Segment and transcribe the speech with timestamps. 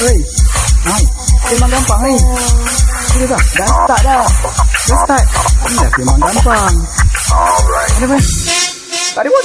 [0.00, 0.16] Hai.
[1.52, 2.16] Memang gampang ni.
[3.12, 3.40] Sudah dah.
[3.52, 4.24] Dah start dah.
[4.24, 5.24] Dah start.
[5.68, 6.74] Ni dah memang gampang.
[7.28, 8.16] Ada apa?
[9.12, 9.44] Tak ada pun.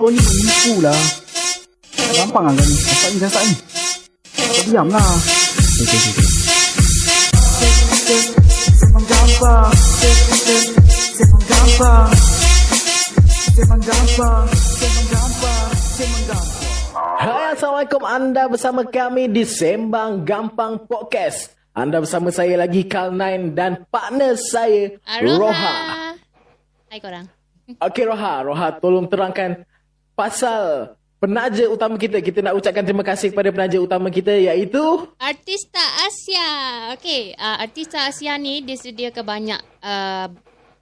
[0.00, 0.96] Oh ni menipu lah.
[1.92, 2.64] Gampang lah ni.
[2.64, 3.54] Dah start ni, start ni.
[4.32, 5.04] Kau diam lah.
[5.04, 6.24] Okay, okay, okay.
[8.80, 9.68] Memang gampang.
[11.20, 12.08] Memang gampang.
[13.60, 14.44] Memang gampang.
[14.80, 15.68] Memang gampang.
[16.00, 16.49] Memang gampang.
[17.20, 23.84] Hai Assalamualaikum anda bersama kami di Sembang Gampang Podcast Anda bersama saya lagi Kal9 dan
[23.92, 25.36] partner saya Aroha.
[25.36, 25.76] Roha
[26.88, 27.28] Hai korang.
[27.76, 29.68] Okey Roha, Roha tolong terangkan
[30.16, 34.80] pasal penaja utama kita Kita nak ucapkan terima kasih kepada penaja utama kita iaitu
[35.20, 36.48] Artista Asia.
[36.96, 40.32] Okey, uh, Artista Asia ni dia sediakan banyak uh,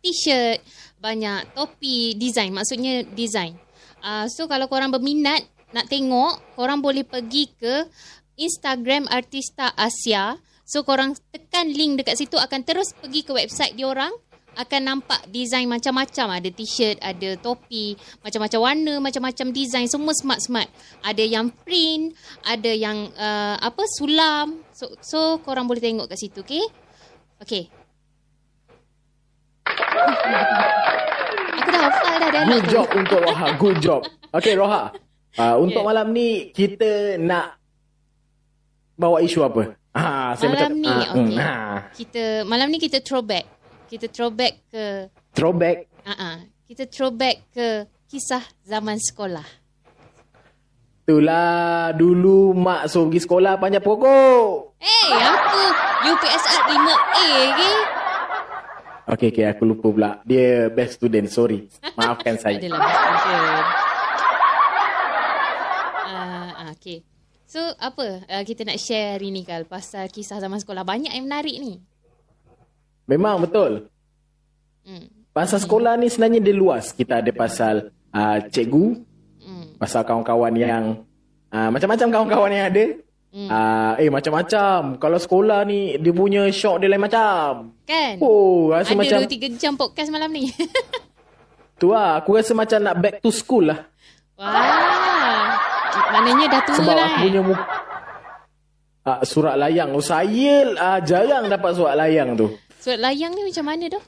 [0.07, 0.63] t-shirt,
[1.03, 2.55] banyak topi, design.
[2.55, 3.59] Maksudnya design.
[3.99, 7.85] Uh, so kalau korang berminat nak tengok, korang boleh pergi ke
[8.39, 10.39] Instagram Artista Asia.
[10.65, 14.13] So korang tekan link dekat situ akan terus pergi ke website dia orang
[14.59, 17.95] akan nampak design macam-macam ada t-shirt, ada topi,
[18.27, 20.67] macam-macam warna, macam-macam design, semua smart-smart.
[21.07, 24.59] Ada yang print, ada yang uh, apa sulam.
[24.75, 26.65] So so korang boleh tengok kat situ, okey?
[27.39, 27.71] Okey.
[31.59, 34.01] Aku dah hafal dah Good job untuk Roha, good job
[34.33, 34.89] Okey Roha
[35.39, 35.89] uh, Untuk Yeah.
[35.89, 37.57] malam ni kita nak
[38.95, 39.79] bawa isu apa?
[39.95, 41.17] Ha, saya Malam macam, ni, ah, okey.
[41.17, 41.53] hmm, ha.
[41.91, 43.47] Kita malam ni kita throwback.
[43.87, 44.85] Kita throwback ke
[45.33, 47.67] Throwback uh uh Kita throwback ke
[48.07, 49.47] kisah zaman sekolah.
[51.03, 54.77] Itulah dulu mak suruh pergi sekolah panjat pokok.
[54.77, 55.63] Eh, hey, apa?
[56.05, 57.71] UPSR 5A ke?
[59.09, 60.11] Okey, okey, aku lupa pula.
[60.23, 61.65] Dia best student, sorry.
[61.97, 62.61] Maafkan saya.
[62.61, 63.57] Adalah betul.
[66.05, 66.99] Uh, okay.
[67.49, 69.65] So, apa uh, kita nak share hari ni, Kal?
[69.65, 70.85] Pasal kisah zaman sekolah.
[70.85, 71.81] Banyak yang menarik ni.
[73.09, 73.89] Memang betul.
[74.85, 75.09] Hmm.
[75.33, 76.93] Pasal sekolah ni sebenarnya dia luas.
[76.93, 79.09] Kita ada pasal uh, cikgu,
[79.49, 79.81] Hmm.
[79.81, 80.85] pasal kawan-kawan yang
[81.49, 82.85] uh, macam-macam kawan-kawan yang ada.
[83.33, 83.49] Hmm.
[83.49, 85.01] Uh, eh macam-macam.
[85.01, 87.73] Kalau sekolah ni dia punya shock dia lain macam.
[87.89, 88.21] Kan?
[88.21, 90.53] Oh, rasa Ada macam 2-3 jam podcast malam ni.
[91.81, 92.21] tu lah.
[92.21, 93.89] Aku rasa macam nak back to school lah.
[94.37, 95.08] Wah.
[95.89, 97.23] Maknanya dah tua Sebab lah aku eh.
[97.29, 97.65] punya muka
[99.09, 99.89] uh, surat layang.
[99.97, 102.47] Oh, saya uh, jarang dapat surat layang tu.
[102.79, 104.01] Surat layang ni macam mana tu?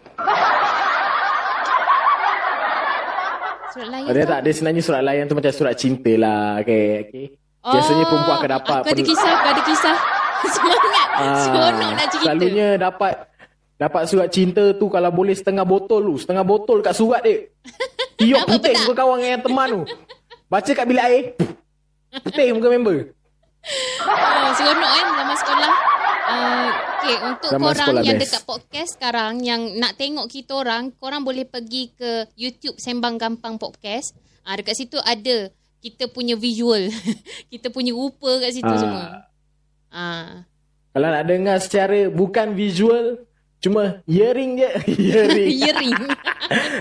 [3.70, 4.30] Surat layang Oh, dia tu?
[4.30, 6.60] tak, dia sebenarnya surat layang tu macam surat cinta lah.
[6.60, 7.24] Okay, okay.
[7.60, 8.80] Biasanya perempuan akan dapat.
[8.80, 9.96] Oh, Aku ada kisah, aku ada kisah.
[10.56, 11.08] Semangat.
[11.20, 12.24] Ah, Seronok nak cerita.
[12.24, 13.12] Selalunya dapat
[13.76, 16.14] dapat surat cinta tu kalau boleh setengah botol tu.
[16.16, 17.44] Setengah botol kat surat dia.
[18.20, 19.82] Tiup putih muka kawan dengan teman tu.
[20.48, 21.22] Baca kat bilik air.
[22.10, 22.96] Putih muka member.
[24.02, 25.72] Oh, seronok kan zaman sekolah.
[26.30, 28.22] Uh, okay, untuk Zaman korang yang best.
[28.30, 33.58] dekat podcast sekarang yang nak tengok kita orang, korang boleh pergi ke YouTube Sembang Gampang
[33.58, 34.14] Podcast.
[34.42, 36.88] Ah uh, dekat situ ada kita punya visual.
[37.52, 38.78] kita punya rupa kat situ Ah.
[38.78, 39.04] semua.
[39.90, 40.30] Ah.
[40.90, 43.22] Kalau nak dengar secara bukan visual,
[43.58, 44.70] cuma hearing je.
[44.98, 45.50] hearing.
[45.52, 45.94] Hearing.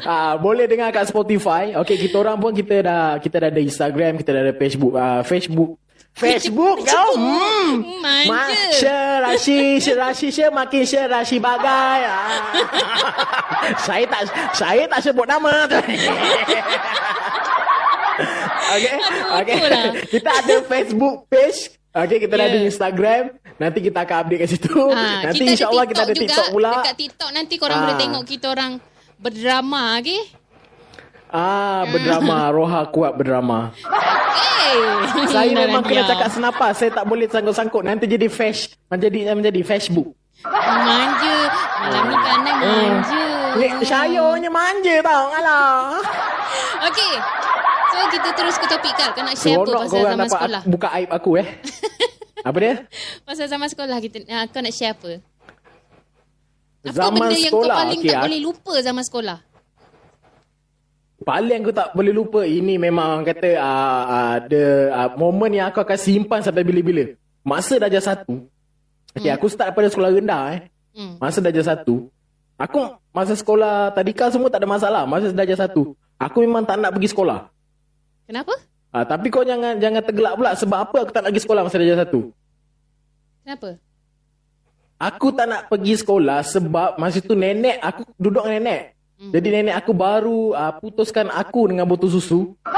[0.03, 1.73] Ah, boleh dengar kat Spotify.
[1.75, 4.93] Okey, kita orang pun kita dah kita dah ada Instagram, kita dah ada Facebook.
[4.93, 5.77] Ah, Facebook.
[6.11, 7.11] Facebook kau.
[7.15, 7.85] Hmm.
[8.01, 8.73] Manja.
[8.73, 11.99] Share Rashi, share Rashi, share makin share Rashi bagai.
[12.03, 12.51] Ah.
[13.85, 14.21] saya tak
[14.51, 15.79] saya tak sebut nama tu.
[18.69, 18.95] Okey.
[19.41, 19.55] Okey.
[19.65, 19.85] lah.
[20.03, 21.59] Kita ada Facebook page.
[21.89, 22.53] Okey, kita dah Yeah.
[22.53, 23.23] ada Instagram.
[23.57, 24.71] Nanti kita akan update kat situ.
[24.87, 26.53] Ah, Nanti insya-Allah kita ada TikTok juga.
[26.53, 26.71] pula.
[26.79, 27.83] Dekat TikTok nanti korang Ah.
[27.83, 28.71] boleh tengok kita orang
[29.19, 30.31] berdrama, okay?
[31.29, 32.49] Ah, berdrama.
[32.55, 33.75] Roha kuat berdrama.
[34.69, 36.09] Eh, Saya memang nanti kena ah.
[36.09, 36.73] cakap senapas.
[36.79, 37.83] Saya tak boleh sangkut-sangkut.
[37.85, 38.73] Nanti jadi fash.
[38.89, 40.15] Menjadi menjadi Facebook.
[40.47, 41.37] Manja.
[41.83, 43.25] Malam ni kanan manja.
[43.59, 45.25] Ni sayurnya manja tau.
[45.35, 45.99] Alah.
[46.89, 47.13] Okey.
[47.89, 49.11] So kita terus ke topik Kal.
[49.11, 50.61] Kau nak share apa pasal zaman sekolah?
[50.63, 51.47] buka aib aku eh.
[52.47, 52.73] Apa dia?
[53.27, 55.19] Pasal zaman sekolah kita uh, kau nak share apa?
[56.79, 57.75] Apa Zaman benda yang kau sekolah.
[57.77, 59.37] paling Okey, tak aku- boleh lupa zaman sekolah?
[61.19, 63.67] Paling aku tak boleh lupa Ini memang kata uh,
[64.07, 67.11] uh, The uh, Moment yang aku akan simpan Sampai bila-bila
[67.41, 68.47] Masa darjah satu
[69.09, 69.35] Okay Hmm.
[69.35, 71.15] aku start pada sekolah rendah eh Hmm.
[71.17, 72.07] Masa darjah satu
[72.55, 72.79] Aku
[73.09, 77.09] Masa sekolah tadika semua tak ada masalah Masa darjah satu Aku memang tak nak pergi
[77.09, 77.45] sekolah
[78.23, 78.55] Kenapa?
[78.89, 81.77] uh, Tapi kau jangan Jangan tergelak pula Sebab apa aku tak nak pergi sekolah Masa
[81.77, 82.31] darjah satu
[83.41, 83.69] Kenapa?
[84.99, 88.83] Aku tak nak pergi sekolah Sebab masa tu nenek Aku duduk dengan nenek
[89.19, 89.35] Hmm.
[89.35, 92.55] Jadi nenek aku baru uh, Putuskan aku dengan botol susu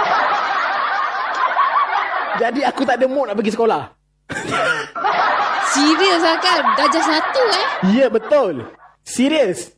[2.41, 3.93] Jadi aku tak ada mood nak pergi sekolah
[5.71, 6.63] Serius kan?
[6.75, 7.65] Darjah satu eh?
[7.95, 8.67] Ya betul.
[9.07, 9.71] Serius.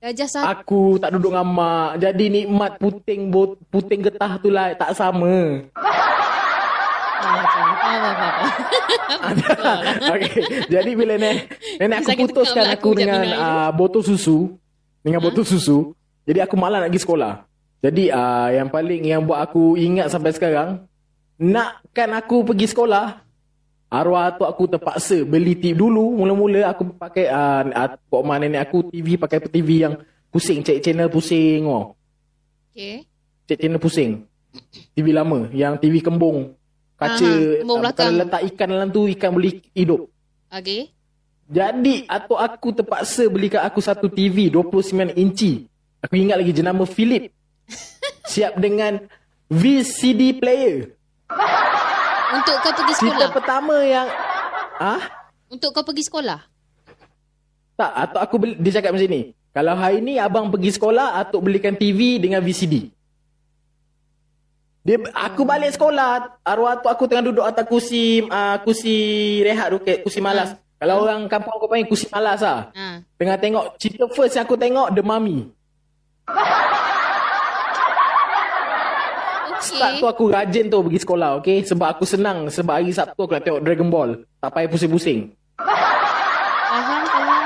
[0.00, 0.44] Darjah satu.
[0.48, 2.00] Aku tak duduk dengan mak.
[2.00, 5.60] Jadi nikmat puting bot, puting getah tu lah tak sama.
[9.64, 9.80] Ah,
[10.12, 10.68] okay.
[10.68, 14.56] Jadi bila nenek, nenek aku putuskan aku dengan uh, botol susu.
[15.00, 15.96] Dengan botol susu.
[16.24, 17.32] Jadi aku malas nak pergi sekolah.
[17.84, 20.88] Jadi uh, yang paling yang buat aku ingat sampai sekarang.
[21.36, 23.20] Nakkan aku pergi sekolah.
[23.92, 26.16] Arwah tu aku terpaksa beli TV dulu.
[26.16, 29.94] Mula-mula aku pakai uh, Pok mak nenek aku TV pakai TV yang
[30.32, 30.64] pusing.
[30.64, 31.68] Cek channel pusing.
[31.68, 31.92] Oh.
[32.72, 33.04] Okay.
[33.46, 34.24] Cek channel pusing.
[34.96, 35.52] TV lama.
[35.52, 36.56] Yang TV kembung.
[36.94, 37.26] Kaca.
[37.26, 37.92] Aha, kembung ah.
[37.92, 40.06] Kalau letak ikan dalam tu, ikan boleh hidup.
[40.48, 40.94] Okay.
[41.44, 45.68] Jadi atuk aku terpaksa belikan aku satu TV 29 inci.
[46.00, 47.28] Aku ingat lagi jenama Philip.
[48.32, 49.02] Siap dengan
[49.52, 50.96] VCD player.
[52.34, 53.30] Untuk kau pergi Cerita sekolah?
[53.30, 54.08] pertama yang
[54.80, 55.02] ah
[55.52, 56.40] Untuk kau pergi sekolah?
[57.74, 59.34] tak atuk aku beli, dia cakap macam ni.
[59.50, 62.90] Kalau hari ni abang pergi sekolah, atuk belikan TV dengan VCD.
[64.84, 68.94] Dia aku balik sekolah, arwah atuk aku tengah duduk atas kursi uh, kursi
[69.40, 70.60] rehat tu, kursi malas.
[70.76, 72.68] Kalau orang kampung aku panggil kursi malas ah.
[72.76, 73.00] Ha.
[73.16, 75.48] Tengah tengok cerita first yang aku tengok The Mummy.
[79.64, 79.80] Okay.
[79.80, 81.64] Start tu aku rajin tu pergi sekolah, okay?
[81.64, 82.52] Sebab aku senang.
[82.52, 84.10] Sebab hari Sabtu aku nak tengok Dragon Ball.
[84.36, 85.32] Tak payah pusing-pusing.
[85.56, 87.42] Faham, faham.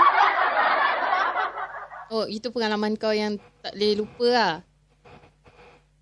[2.10, 4.52] Oh, itu pengalaman kau yang tak boleh lupa lah.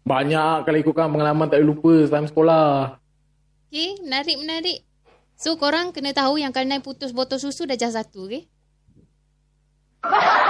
[0.06, 2.94] Banyak kalau ikutkan pengalaman tak boleh lupa time sekolah.
[3.66, 4.78] Okay, menarik, menarik.
[5.34, 8.46] So, korang kena tahu yang Karnai putus botol susu darjah satu, okay?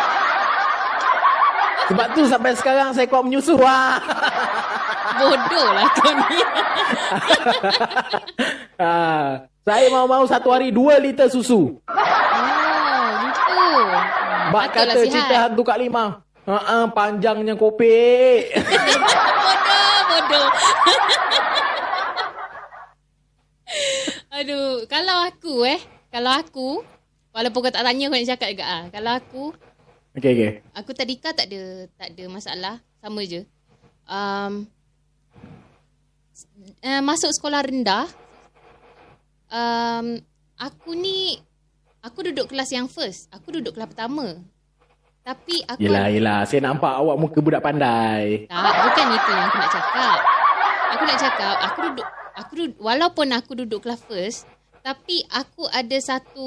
[1.86, 3.56] Sebab tu sampai sekarang saya kuat menyusuh.
[3.56, 3.96] Wah.
[5.22, 6.38] Bodoh lah kau ni.
[8.76, 8.92] ha,
[9.66, 11.78] saya mau-mau satu hari dua liter susu.
[11.78, 13.62] Oh, gitu.
[14.50, 15.12] Bak Patutlah kata sihat.
[15.14, 16.25] cerita hantu Kak Lima.
[16.46, 18.54] Ha, ha, panjangnya kopek.
[19.42, 20.46] bodoh, bodoh.
[24.38, 25.82] Aduh, kalau aku eh,
[26.14, 26.86] kalau aku,
[27.34, 28.86] walaupun kau tak tanya, aku nak cakap juga ah.
[28.94, 29.58] Kalau aku,
[30.14, 30.62] okay, okay.
[30.70, 33.42] aku tadika tak ada tak ada masalah, sama je.
[34.06, 34.70] Um,
[36.78, 38.06] uh, masuk sekolah rendah,
[39.50, 40.22] um,
[40.62, 41.42] aku ni,
[42.06, 43.26] aku duduk kelas yang first.
[43.34, 44.46] Aku duduk kelas pertama.
[45.26, 46.38] Tapi aku Yelah, yelah.
[46.46, 48.46] Saya nampak awak muka budak pandai.
[48.46, 50.18] Tak, bukan itu yang aku nak cakap.
[50.86, 52.06] Aku nak cakap, aku duduk,
[52.38, 54.46] aku duduk, walaupun aku duduk kelas first,
[54.86, 56.46] tapi aku ada satu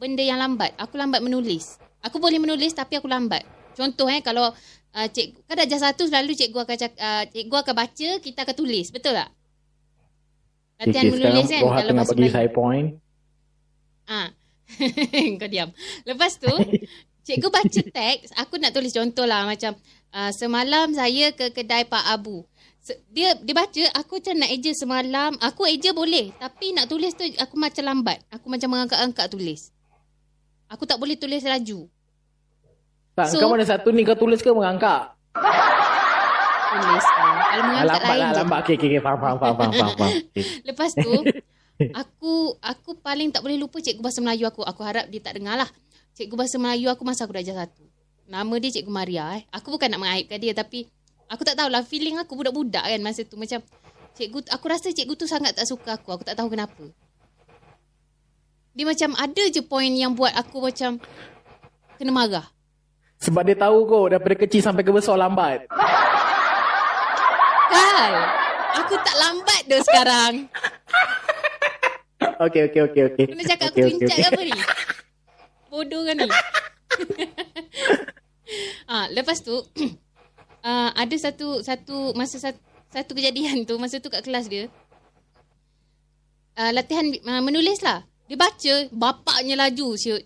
[0.00, 0.72] benda yang lambat.
[0.80, 1.76] Aku lambat menulis.
[2.00, 3.44] Aku boleh menulis tapi aku lambat.
[3.76, 4.48] Contoh eh, kalau
[4.96, 8.56] uh, cikgu, kan darjah satu selalu cikgu akan cak, uh, cikgu akan baca, kita akan
[8.56, 8.88] tulis.
[8.88, 9.28] Betul tak?
[10.80, 11.62] Latihan Okay, menulis kan.
[11.68, 12.96] Roha tengah bagi saya point.
[14.08, 14.32] Ah.
[15.40, 15.68] Kau diam.
[16.08, 16.48] Lepas tu,
[17.24, 19.72] cikgu baca teks, aku nak tulis contoh lah macam
[20.10, 22.44] uh, semalam saya ke kedai Pak Abu.
[23.08, 25.32] Dia dia baca, aku macam nak eja semalam.
[25.40, 28.20] Aku eja boleh, tapi nak tulis tu aku macam lambat.
[28.28, 29.72] Aku macam mengangkat-angkat tulis.
[30.66, 31.88] Aku tak boleh tulis laju.
[33.14, 35.16] Tak, So- kau mana satu ni kau tulis ke mengangkat?
[36.74, 37.32] Tulis kan.
[37.32, 38.36] Kalau Ah, mengangkat lambat lain lah, je.
[38.36, 38.58] lambat.
[38.60, 39.00] Okay, okay, okay.
[39.00, 39.92] Faham, faham, faham, faham, faham.
[39.94, 40.12] faham.
[40.28, 40.44] Okay.
[40.66, 41.12] Lepas tu
[42.02, 44.60] aku aku paling tak boleh lupa cikgu bahasa Melayu aku.
[44.60, 45.70] Aku harap dia tak dengar lah.
[46.14, 47.82] Cikgu bahasa Melayu aku masa aku darjah satu.
[48.30, 49.42] Nama dia Cikgu Maria eh.
[49.50, 50.86] Aku bukan nak mengaibkan dia tapi
[51.26, 53.58] aku tak tahulah feeling aku budak-budak kan masa tu macam
[54.14, 56.14] cikgu aku rasa cikgu tu sangat tak suka aku.
[56.14, 56.86] Aku tak tahu kenapa.
[58.78, 61.02] Dia macam ada je point yang buat aku macam
[61.98, 62.46] kena marah.
[63.18, 65.66] Sebab dia tahu kau daripada kecil sampai ke besar lambat.
[67.74, 68.12] Kan?
[68.86, 70.34] Aku tak lambat dah sekarang.
[72.34, 73.24] Okay, okay, okay, okay.
[73.30, 74.52] Kena cakap okay, aku tuncat ke apa ni?
[75.74, 76.30] Bodoh kan ni?
[78.94, 82.62] ah, lepas tu uh, ada satu satu masa satu,
[82.94, 84.70] satu kejadian tu masa tu kat kelas dia.
[86.54, 88.06] Uh, latihan uh, menulis lah.
[88.30, 90.22] Dia baca, bapaknya laju siut.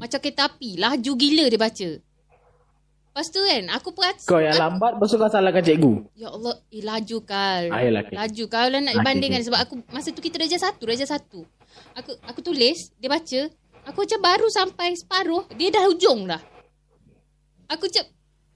[0.00, 1.90] Macam kereta api, laju gila dia baca.
[3.12, 4.28] Lepas tu kan, aku perasan.
[4.30, 5.92] Kau yang lambat, lepas tu kau salahkan cikgu.
[6.16, 7.68] Ya Allah, eh laju kal.
[7.68, 8.16] Ah, yalah, okay.
[8.16, 9.48] Laju kal lah nak Okay, bandingkan okay.
[9.50, 11.40] sebab aku masa tu kita darjah satu, darjah satu.
[11.98, 13.40] Aku aku tulis, dia baca.
[13.88, 16.40] Aku macam baru sampai separuh, dia dah hujung dah.
[17.72, 18.04] Aku cep,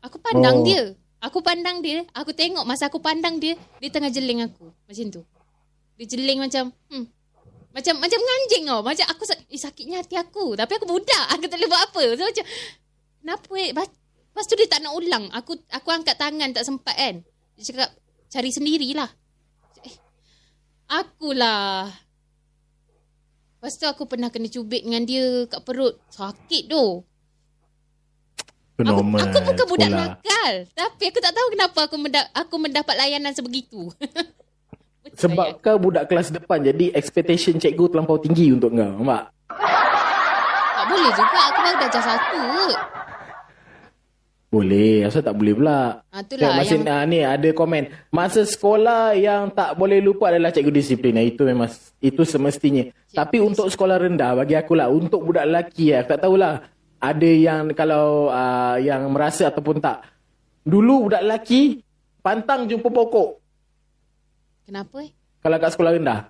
[0.04, 0.64] aku pandang Oh.
[0.64, 0.92] dia.
[1.22, 4.68] Aku pandang dia, aku tengok masa aku pandang dia, dia tengah jeling aku.
[4.90, 5.22] Macam tu.
[5.94, 7.06] Dia jeling macam, hmm.
[7.72, 8.80] Macam macam menganjing tau.
[8.84, 10.52] Macam aku, eh sakitnya hati aku.
[10.52, 12.02] Tapi aku budak, aku tak boleh buat apa.
[12.18, 12.44] So macam,
[13.24, 13.70] kenapa eh?
[13.72, 15.24] Lepas tu dia tak nak ulang.
[15.32, 17.24] Aku aku angkat tangan tak sempat kan.
[17.56, 17.88] Dia cakap
[18.28, 19.10] cari sendirilah.
[19.88, 19.96] Eh,
[20.92, 21.88] akulah.
[23.62, 25.95] Lepas tu aku pernah kena cubit dengan dia kat perut.
[26.11, 27.07] Sakit tu.
[28.75, 30.09] Aku, Fenomen aku bukan budak sekolah.
[30.19, 30.52] nakal.
[30.75, 33.87] Tapi aku tak tahu kenapa aku menda- aku mendapat layanan sebegitu.
[35.23, 35.62] Sebab ya?
[35.62, 39.31] kau budak kelas depan Jadi expectation cikgu terlampau tinggi untuk kau Nampak?
[40.75, 41.40] Tak boleh juga.
[41.54, 42.42] Aku baru darjah satu.
[44.52, 46.04] Boleh Asal tak boleh pula.
[46.12, 46.85] Ha, itulah Masa yang...
[46.92, 47.88] ah, ni ada komen.
[48.12, 51.16] Masa sekolah yang tak boleh lupa adalah cikgu disiplin.
[51.16, 51.73] Ah, Itu memang
[52.04, 52.85] Itu semestinya.
[53.16, 56.64] Tapi untuk sekolah rendah Bagi aku lah Untuk budak lelaki Aku tak tahulah
[56.97, 60.04] Ada yang Kalau uh, Yang merasa ataupun tak.
[60.64, 61.80] Dulu budak lelaki
[62.21, 63.40] Pantang jumpa pokok.
[64.68, 65.11] Kenapa eh?
[65.42, 66.21] Kalau kat sekolah rendah.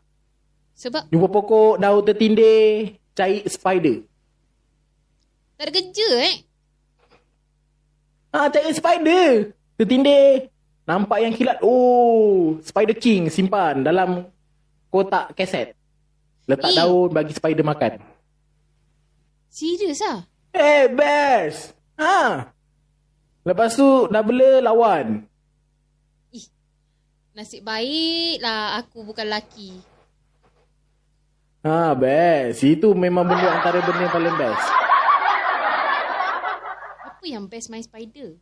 [0.78, 4.06] Sebab Jumpa pokok Daun tertindih Cari spider.
[5.58, 6.34] Tak ada kerja eh.
[8.32, 9.52] Ah, cari spider.
[9.76, 10.48] Tertindih.
[10.88, 11.60] Nampak yang kilat.
[11.62, 14.26] Oh, Spider King simpan dalam
[14.90, 15.76] kotak kaset.
[16.48, 16.76] Letak Eh.
[16.80, 18.02] daun bagi spider makan.
[19.46, 20.26] Serius ah?
[20.50, 21.76] Eh, best.
[22.00, 22.50] Ha.
[23.44, 25.22] Lepas tu bela lawan.
[27.32, 29.72] Nasib baik lah aku bukan lelaki.
[31.64, 32.60] Ha, best.
[32.60, 34.81] Itu memang benda antara benda yang paling best.
[37.22, 38.34] Apa yang best main spider?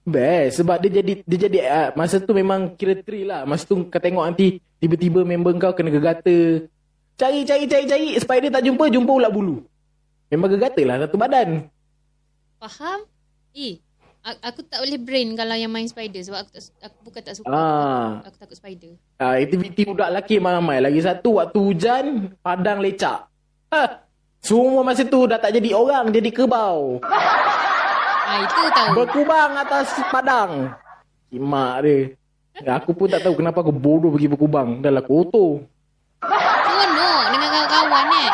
[0.00, 3.44] Best sebab dia jadi dia jadi uh, masa tu memang kira tri lah.
[3.44, 6.64] Masa tu kau tengok nanti tiba-tiba member kau kena gegata.
[7.20, 9.60] Cari cari cari cari spider tak jumpa jumpa ulat bulu.
[10.32, 11.68] Memang gegata lah satu badan.
[12.64, 13.04] Faham?
[13.52, 13.76] Eh,
[14.24, 17.52] aku tak boleh brain kalau yang main spider sebab aku, tak, aku bukan tak suka.
[17.52, 18.24] Ah.
[18.24, 18.96] Aku takut spider.
[19.20, 20.80] Uh, aktiviti budak lelaki ramai.
[20.80, 22.04] Lagi satu waktu hujan
[22.40, 23.28] padang lecak.
[23.68, 24.03] Ha.
[24.44, 27.00] Semua masa tu dah tak jadi orang jadi kerbau.
[28.24, 28.88] Ah itu tahu.
[28.96, 30.72] Berkubang atas padang.
[31.28, 32.16] Kimak dia.
[32.80, 34.80] Aku pun tak tahu kenapa aku bodoh pergi berkubang.
[34.80, 35.60] Dah lah kotor.
[36.24, 38.30] Seronok dengan kawan-kawan eh.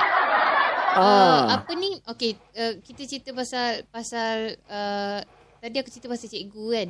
[0.91, 1.43] Uh, Ah.
[1.59, 1.99] apa ni?
[2.07, 5.19] Okay, uh, kita cerita pasal pasal uh,
[5.59, 6.89] tadi aku cerita pasal cikgu kan.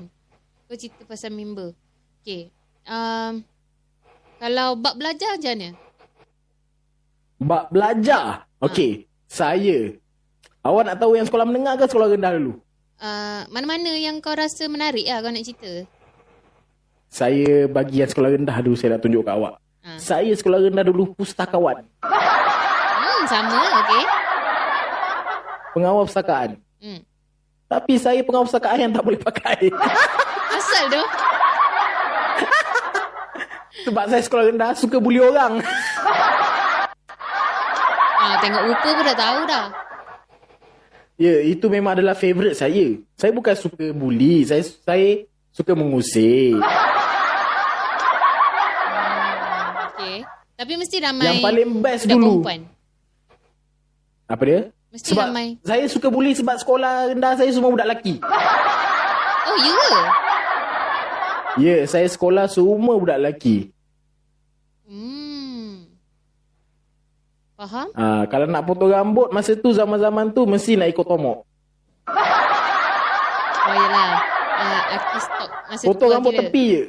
[0.68, 1.72] Kau cerita pasal member.
[2.20, 2.52] Okay.
[2.84, 3.40] Um,
[4.36, 5.68] kalau bab belajar macam mana?
[7.40, 8.44] Bak belajar.
[8.60, 9.08] Okey.
[9.30, 9.94] Saya.
[10.66, 12.58] Awak nak tahu yang sekolah menengah ke sekolah rendah dulu?
[12.98, 15.86] Uh, mana-mana yang kau rasa menarik lah kau nak cerita?
[17.06, 19.62] Saya bagi yang sekolah rendah dulu saya nak tunjuk kat awak.
[19.86, 20.02] Ha.
[20.02, 21.86] Saya sekolah rendah dulu pustakawan.
[22.02, 23.62] Hmm, sama.
[23.86, 24.02] Okay.
[25.78, 26.50] Pengawal pustakaan.
[26.82, 27.00] Hmm.
[27.70, 29.70] Tapi saya pengawal pustakaan yang tak boleh pakai.
[30.58, 31.02] Asal tu?
[33.86, 35.62] Sebab saya sekolah rendah suka bully orang.
[38.20, 39.66] Ah, tengok rupa pun dah tahu dah.
[41.16, 42.96] Ya, itu memang adalah favourite saya.
[43.16, 44.44] Saya bukan suka bully.
[44.44, 46.60] Saya saya suka mengusik.
[49.90, 50.24] Okay.
[50.56, 52.44] Tapi mesti ramai Yang paling best dulu.
[52.44, 52.60] perempuan.
[54.28, 54.60] Apa dia?
[54.90, 55.48] Mesti sebab ramai.
[55.62, 58.14] saya suka bully sebab sekolah rendah saya semua budak lelaki.
[59.50, 59.92] Oh, ya ke?
[61.60, 63.70] Ya, saya sekolah semua budak lelaki.
[64.88, 65.19] Hmm.
[67.60, 67.92] Faham?
[67.92, 71.44] Ah, kalau nak potong rambut masa tu zaman-zaman tu mesti nak ikut tomok.
[73.68, 74.16] Oh, yelah.
[74.56, 75.50] Uh, artis top.
[75.68, 76.40] Masa Potong tu rambut kira.
[76.48, 76.82] tepi je.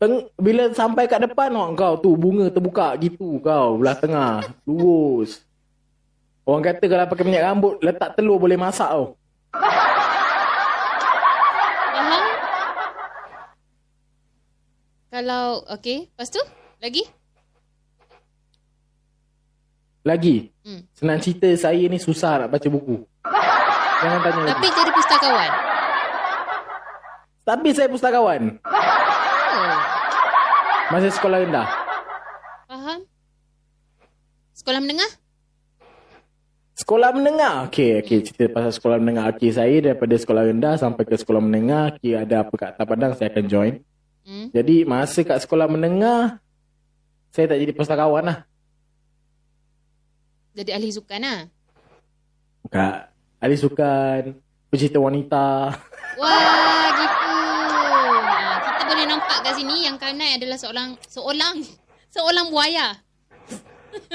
[0.00, 5.44] Teng, bila sampai kat depan oh, kau tu bunga terbuka gitu kau belah tengah lurus.
[6.48, 9.20] Orang kata kalau pakai minyak rambut letak telur boleh masak tau.
[11.92, 12.24] Faham?
[15.12, 16.08] Kalau, okay.
[16.08, 16.40] Lepas tu?
[16.80, 17.04] Lagi?
[20.04, 20.84] Lagi, Hmm.
[20.92, 23.08] senang cerita saya ni susah nak baca buku.
[24.04, 24.52] Jangan tanya lagi.
[24.52, 25.50] Tapi jadi pustakawan.
[27.44, 29.78] Tapi saya pustakawan Oh.
[30.92, 31.68] masa sekolah rendah.
[32.68, 33.00] Faham?
[34.52, 35.10] Sekolah menengah?
[36.74, 37.54] Sekolah menengah.
[37.68, 39.32] Okey, okey cerita pasal sekolah menengah.
[39.32, 43.12] Okey, saya daripada sekolah rendah sampai ke sekolah menengah, okey ada apa kat Atas Padang
[43.16, 43.74] saya akan join.
[44.24, 44.48] Hmm.
[44.52, 46.40] Jadi masa kat sekolah menengah
[47.30, 48.38] saya tak jadi pustakawan lah.
[50.54, 51.40] Jadi ahli sukan lah.
[52.62, 53.10] Bukan.
[53.42, 54.22] Ahli sukan,
[54.70, 55.74] pencipta wanita.
[56.16, 57.34] Wah, gitu.
[58.24, 61.60] Ha, kita boleh nampak kat sini yang Kanai adalah seorang seorang
[62.08, 62.96] seorang buaya.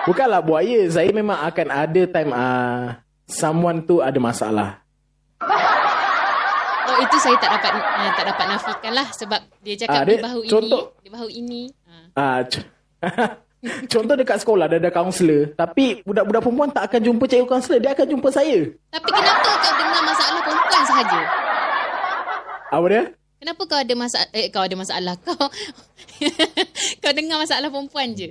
[0.03, 4.82] Bukanlah buaya, saya memang akan ada time ah someone tu ada masalah.
[6.93, 10.21] Oh, itu saya tak dapat uh, tak dapat nafikan lah sebab dia cakap di dia-
[10.21, 11.61] bahu contoh- ini, di bahu ini.
[12.13, 12.61] Ah, c-
[13.89, 17.91] contoh dekat sekolah ada ada kaunselor, tapi budak-budak perempuan tak akan jumpa cikgu kaunselor, dia
[17.91, 18.69] akan jumpa saya.
[18.91, 21.19] Tapi kenapa kau dengar masalah perempuan sahaja?
[22.69, 23.03] Apa dia?
[23.37, 25.35] Kenapa kau ada masalah eh kau ada masalah kau
[26.99, 28.29] kau dengar masalah perempuan je.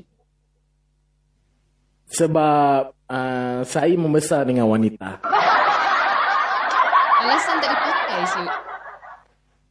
[2.13, 5.25] Sebab uh, saya membesar dengan wanita.
[7.19, 7.73] Alasan tak
[8.27, 8.51] Syuk.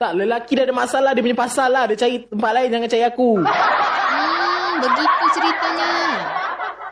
[0.01, 1.13] Tak, lelaki dah ada masalah.
[1.13, 1.85] Dia punya pasal lah.
[1.93, 2.69] Dia cari tempat lain.
[2.73, 3.29] Jangan cari aku.
[3.37, 5.91] Hmm, begitu ceritanya.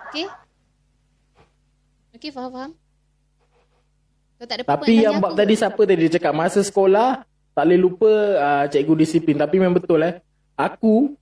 [0.06, 0.28] Okey.
[2.14, 2.72] Okey, faham faham.
[4.38, 6.06] Kau tak ada Tapi yang bab tadi siapa tadi?
[6.06, 7.26] Dia cakap masa sekolah
[7.58, 9.36] tak boleh lupa uh, cikgu disiplin.
[9.36, 10.22] Tapi memang betul eh.
[10.54, 11.18] Aku,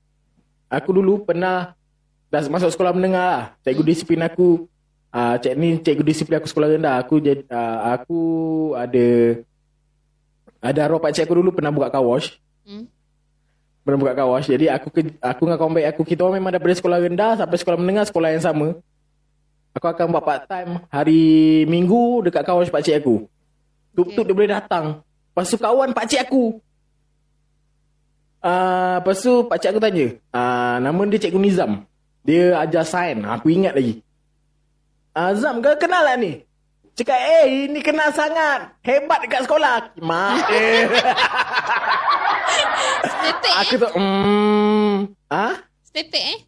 [0.67, 1.72] aku dulu pernah
[2.27, 3.44] dah masuk sekolah menengah lah.
[3.63, 3.89] Cikgu Hmm.
[3.89, 4.67] disiplin aku,
[5.15, 7.00] uh, cik ni cikgu disiplin aku sekolah rendah.
[7.00, 8.22] Aku jadi, uh, aku
[8.75, 9.39] ada
[10.61, 12.37] ada arwah pakcik aku dulu pernah buka car wash.
[12.65, 12.89] Hmm.
[13.85, 14.47] Pernah buka car wash.
[14.49, 17.57] Jadi aku ke, aku dengan kawan baik aku, kita orang memang daripada sekolah rendah sampai
[17.57, 18.67] sekolah menengah, sekolah yang sama.
[19.77, 21.21] Aku akan buat part time hari
[21.69, 23.29] Minggu dekat car wash pakcik aku.
[23.93, 25.05] Tuk-tuk dia boleh datang.
[25.33, 26.57] Lepas tu kawan pakcik aku.
[28.41, 30.07] Uh, lepas tu pakcik aku tanya.
[30.33, 31.85] Uh, nama dia Cikgu Nizam.
[32.25, 33.21] Dia ajar sains.
[33.21, 34.01] Aku ingat lagi.
[35.17, 36.47] Uh, Zam, kau kenal lah ni?
[36.98, 38.74] Cakap, eh, ini kenal sangat.
[38.82, 39.94] Hebat dekat sekolah.
[40.01, 40.89] Mak eh.
[43.06, 43.77] Stepek aku eh?
[43.77, 44.94] tu, hmm.
[45.30, 45.62] Ah?
[45.86, 46.39] Stepek eh?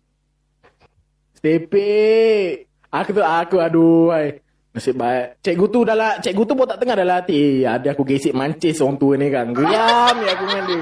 [1.38, 2.65] Stepek.
[2.89, 4.10] Aku tu, aku aduh.
[4.10, 4.41] Ay.
[4.74, 5.38] Nasib baik.
[5.46, 7.62] Cikgu tu dah lah, cikgu tu pun tak tengah dalam hati.
[7.62, 9.53] Eh, ada aku gesik mancis orang tua ni kan.
[9.53, 10.82] Geram ni aku dengan dia.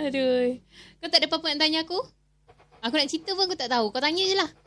[0.00, 0.48] Aduh.
[1.04, 2.00] Kau tak ada apa-apa nak tanya aku?
[2.80, 3.92] Aku nak cerita pun aku tak tahu.
[3.92, 4.63] Kau tanya je lah.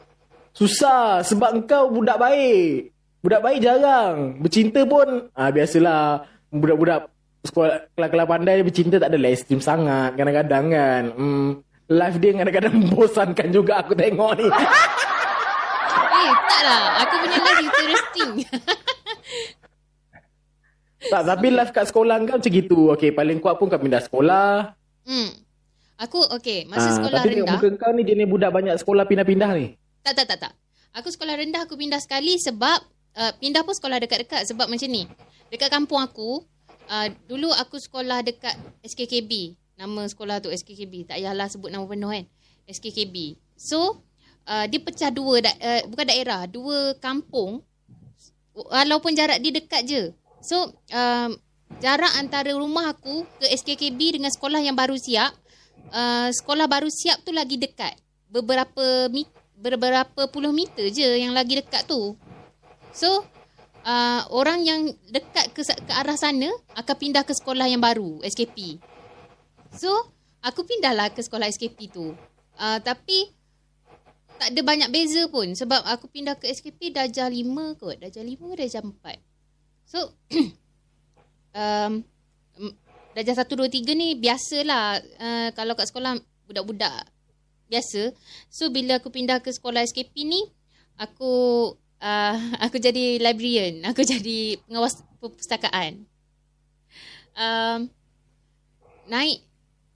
[0.58, 2.92] Susah sebab engkau budak baik.
[3.22, 4.42] Budak baik jarang.
[4.42, 7.08] Bercinta pun ah biasalah budak-budak
[7.46, 11.04] sekolah kelas-kelas pandai bercinta tak adalah ekstrim sangat kadang-kadang kan.
[11.14, 11.48] Hmm,
[11.88, 14.48] live dia kadang-kadang membosankan juga aku tengok ni.
[16.18, 16.84] Eh, tak lah.
[17.06, 18.32] Aku punya life interesting.
[21.14, 22.80] tak, tapi live kat sekolah kau macam gitu.
[22.92, 24.74] Okey, paling kuat pun kau pindah sekolah.
[25.06, 25.30] hmm.
[25.98, 26.66] Aku, okay.
[26.66, 27.53] Masa Ah, sekolah tapi rendah.
[27.53, 29.77] muka kau ni jenis budak banyak sekolah pindah-pindah ni.
[30.07, 30.53] Tak, tak, tak, tak.
[30.96, 32.79] Aku sekolah rendah aku pindah sekali sebab
[33.20, 35.03] uh, pindah pun sekolah dekat-dekat sebab macam ni.
[35.51, 36.48] Dekat kampung aku,
[36.87, 38.55] uh, dulu aku sekolah dekat
[38.87, 39.59] SKKB.
[39.75, 41.11] Nama sekolah tu SKKB.
[41.11, 42.24] Tak payahlah sebut nama penuh kan.
[42.72, 43.35] SKKB.
[43.59, 44.00] So,
[44.48, 47.67] uh, dia pecah dua, da- uh, bukan daerah, dua kampung.
[48.55, 50.15] Walaupun jarak dia dekat je.
[50.39, 51.35] So, um,
[51.83, 55.35] jarak antara rumah aku ke SKKB dengan sekolah yang baru siap,
[55.91, 57.91] uh, sekolah baru siap tu lagi dekat.
[58.31, 62.13] Beberapa mit, beberapa puluh meter je yang lagi dekat tu.
[62.93, 63.25] So,
[63.83, 68.77] uh, orang yang dekat ke, ke arah sana akan pindah ke sekolah yang baru, SKP.
[69.74, 69.89] So,
[70.46, 72.13] aku pindahlah ke sekolah SKP tu.
[72.57, 73.33] Uh, tapi,
[74.37, 75.50] tak ada banyak beza pun.
[75.57, 77.41] Sebab aku pindah ke SKP darjah 5
[77.81, 77.98] kot.
[77.98, 78.93] Darjah 5 ke darjah 4.
[79.89, 80.13] So,
[81.57, 82.05] um,
[83.17, 85.01] darjah 1, 2, 3 ni biasalah.
[85.17, 87.17] Uh, kalau kat sekolah budak-budak
[87.68, 88.12] biasa.
[88.51, 90.42] So, bila aku pindah ke sekolah SKP ni,
[90.98, 91.34] aku
[92.01, 93.86] uh, aku jadi librarian.
[93.92, 96.03] Aku jadi pengawas perpustakaan.
[97.38, 97.94] Um,
[99.08, 99.46] naik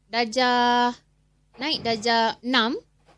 [0.07, 0.93] darjah
[1.57, 2.47] naik darjah 6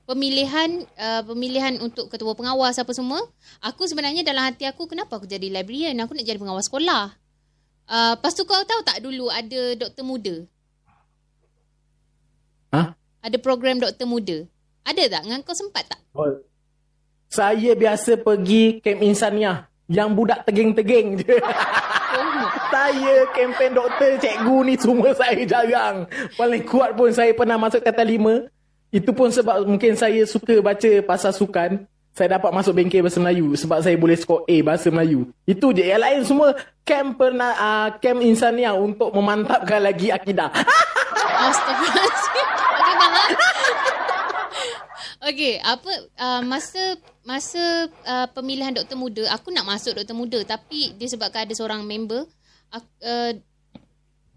[0.09, 3.19] pemilihan uh, pemilihan untuk ketua pengawas apa semua
[3.59, 7.13] aku sebenarnya dalam hati aku kenapa aku jadi librarian aku nak jadi pengawas sekolah
[7.87, 10.35] uh, lepas tu kau tahu tak dulu ada doktor muda
[12.73, 12.97] Ha?
[13.23, 14.45] Ada program doktor muda
[14.83, 16.29] ada tak dengan kau sempat tak Oh.
[17.25, 21.41] Saya biasa pergi kem insaniah yang budak teging-teging je.
[21.41, 22.45] oh.
[22.73, 26.05] saya kempen doktor cikgu ni semua saya jarang.
[26.37, 28.45] Paling kuat pun saya pernah masuk kata lima.
[28.93, 31.89] Itu pun sebab mungkin saya suka baca pasal sukan.
[32.13, 35.33] Saya dapat masuk bengkel bahasa Melayu sebab saya boleh skor A bahasa Melayu.
[35.49, 35.81] Itu je.
[35.81, 36.49] Yang lain semua
[36.85, 40.53] kem pernah uh, kem insaniah untuk memantapkan lagi akidah.
[41.49, 42.72] Astagfirullahaladzim.
[45.31, 50.91] Okey, apa uh, masa masa uh, pemilihan doktor muda, aku nak masuk doktor muda tapi
[50.99, 52.27] disebabkan ada seorang member
[52.73, 53.31] aku, uh,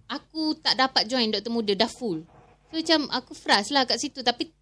[0.07, 2.23] aku tak dapat join doktor muda dah full.
[2.71, 4.55] So macam aku frust lah kat situ tapi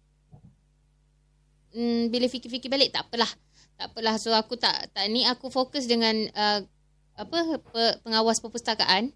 [1.75, 3.29] mm, bila fikir-fikir balik tak apalah.
[3.75, 4.15] Tak apalah.
[4.17, 6.63] So aku tak tak ni aku fokus dengan uh,
[7.15, 9.11] apa pe, pengawas perpustakaan.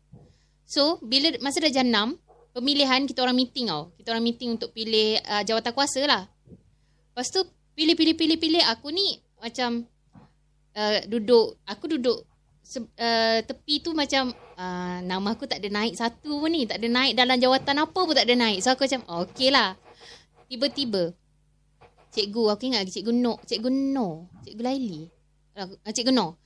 [0.69, 3.93] So bila masa darjah 6 pemilihan kita orang meeting tau.
[3.97, 6.23] Kita orang meeting untuk pilih uh, jawatan kuasa lah.
[7.13, 7.41] Lepas tu
[7.77, 9.88] pilih-pilih-pilih-pilih aku ni macam
[10.75, 12.27] uh, duduk aku duduk
[12.59, 16.67] se, uh, tepi tu macam uh, nama aku tak ada naik satu pun ni.
[16.69, 18.59] Tak ada naik dalam jawatan apa pun tak ada naik.
[18.62, 19.79] So aku macam oh, okey lah.
[20.49, 21.13] Tiba-tiba
[22.09, 25.07] cikgu aku ingat lagi cikgu No, cikgu No, cikgu Laili.
[25.53, 26.41] Uh, cikgu No.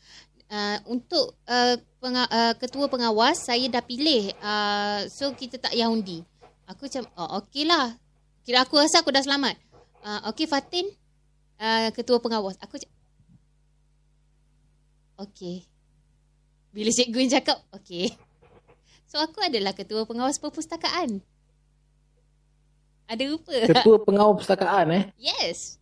[0.50, 5.92] Uh, untuk uh, penga- uh, ketua pengawas saya dah pilih uh, so kita tak payah
[5.92, 6.24] undi.
[6.68, 7.96] Aku macam oh okey lah.
[8.44, 9.56] Kira aku rasa aku dah selamat.
[10.04, 10.88] Uh, okey Fatin
[11.60, 12.60] uh, ketua pengawas.
[12.60, 12.96] Aku cakap
[15.28, 15.68] okey.
[16.74, 18.12] Bila cikgu yang cakap okey.
[19.06, 21.22] So aku adalah ketua pengawas perpustakaan.
[23.06, 23.54] Ada rupa.
[23.54, 25.04] Ketua pengawal perpustakaan eh.
[25.22, 25.78] Yes.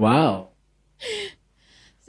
[0.00, 0.56] Wow.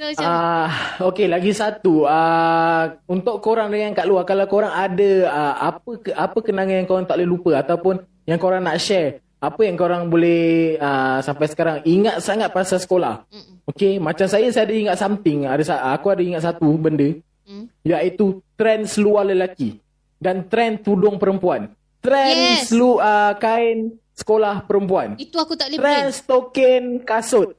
[0.02, 0.70] So macam Ah,
[1.14, 2.10] okey lagi satu.
[2.10, 6.90] Ah, untuk korang yang kat luar kalau korang ada ah, apa ke, apa kenangan yang
[6.90, 11.46] korang tak boleh lupa ataupun yang korang nak share, apa yang korang boleh ah, sampai
[11.46, 13.30] sekarang ingat sangat pasal sekolah.
[13.30, 13.62] Mm-mm.
[13.70, 15.62] Okey, macam saya saya ada ingat something, ada
[15.94, 17.68] aku ada ingat satu benda Mm.
[17.84, 19.82] iaitu trend seluar lelaki
[20.22, 21.74] dan trend tudung perempuan.
[22.00, 22.70] Trend Yes.
[22.74, 25.18] selu ah, kain sekolah perempuan.
[25.18, 25.82] itu aku tak boleh.
[25.82, 27.58] Trend stokin kasut.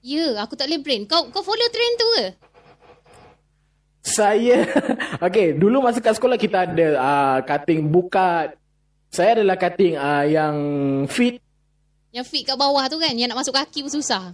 [0.00, 1.02] Ya, aku tak boleh brain.
[1.04, 2.26] Kau kau follow trend tu ke?
[4.00, 4.64] Saya
[5.28, 8.56] Okay Dulu masa kat sekolah Kita ada uh, Cutting bukat
[9.12, 10.54] Saya adalah cutting uh, Yang
[11.12, 11.34] fit
[12.08, 14.32] Yang fit kat bawah tu kan, yang nak masuk kaki pun susah.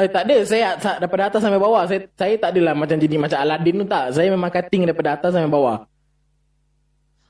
[0.00, 3.20] Eh tak ada Saya tak, daripada atas sampai bawah Saya saya tak adalah Macam jadi
[3.20, 5.84] Macam Aladdin tu tak Saya memang cutting Daripada atas sampai bawah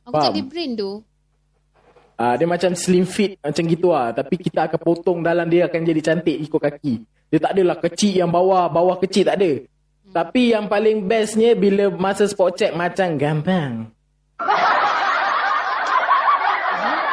[0.07, 0.35] Aku tak Faham.
[0.35, 0.91] boleh brain tu.
[2.19, 5.81] Uh, Dia macam slim fit Macam gitu lah Tapi kita akan potong Dalam dia akan
[5.85, 6.95] jadi cantik Ikut kaki
[7.33, 9.53] Dia tak adalah kecil yang bawah Bawah kecil tak ada
[10.13, 13.89] Tapi yang paling bestnya Bila masa spot check Macam gampang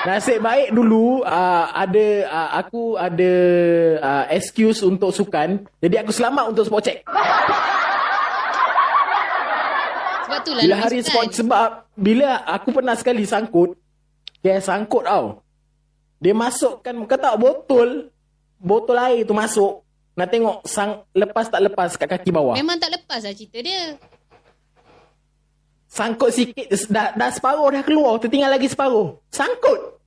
[0.08, 3.32] Nasib baik dulu uh, ada uh, aku ada
[4.00, 5.68] uh, excuse untuk sukan.
[5.84, 7.04] Jadi aku selamat untuk spot check.
[10.24, 11.68] Sebab tu lah Bila hari spot sebab
[12.00, 13.76] bila aku pernah sekali sangkut.
[14.40, 15.44] Dia sangkut tau.
[16.20, 17.90] Dia masukkan kau tahu botol
[18.60, 19.84] botol air tu masuk.
[20.20, 22.56] Nak tengok sang lepas tak lepas kat kaki bawah.
[22.60, 23.96] Memang tak lepas lah cerita dia.
[25.90, 29.18] Sangkut sikit dah, dah separuh dah keluar tertinggal lagi separuh.
[29.32, 29.98] Sangkut.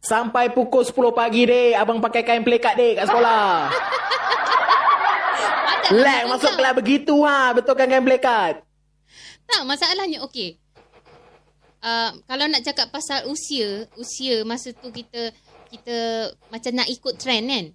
[0.00, 3.70] Sampai pukul 10 pagi dek abang pakai kain pelekat dek kat sekolah.
[5.94, 8.66] Lag masuk kelas begitu ha betulkan kain pelekat.
[9.46, 10.58] Tak, masalahnya okey.
[11.82, 15.30] Uh, kalau nak cakap pasal usia, usia masa tu kita
[15.70, 15.96] kita
[16.50, 17.66] macam nak ikut trend kan.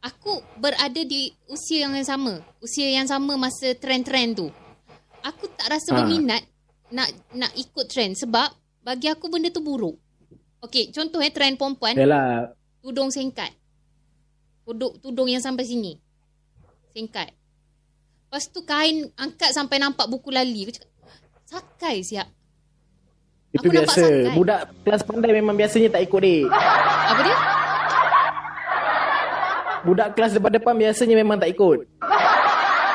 [0.00, 2.40] Aku berada di usia yang sama.
[2.64, 4.48] Usia yang sama masa trend-trend tu.
[5.20, 5.96] Aku tak rasa Ha.
[6.00, 6.40] berminat
[6.88, 8.48] nak nak ikut trend sebab
[8.80, 10.00] bagi aku benda tu buruk.
[10.64, 12.52] Okey, contoh eh trend perempuan Yalah.
[12.80, 13.52] tudung singkat.
[14.64, 16.00] Tudung, tudung yang sampai sini.
[16.96, 17.32] Singkat.
[18.30, 20.64] Lepas tu kain angkat sampai nampak buku lali.
[20.64, 20.90] Aku cakap,
[21.44, 22.28] sakai siap.
[23.50, 24.30] Itu Aku biasa.
[24.38, 26.46] Budak kelas pandai memang biasanya tak ikut dek.
[26.50, 27.36] Apa dia?
[29.80, 31.88] Budak kelas depan-depan biasanya memang tak ikut.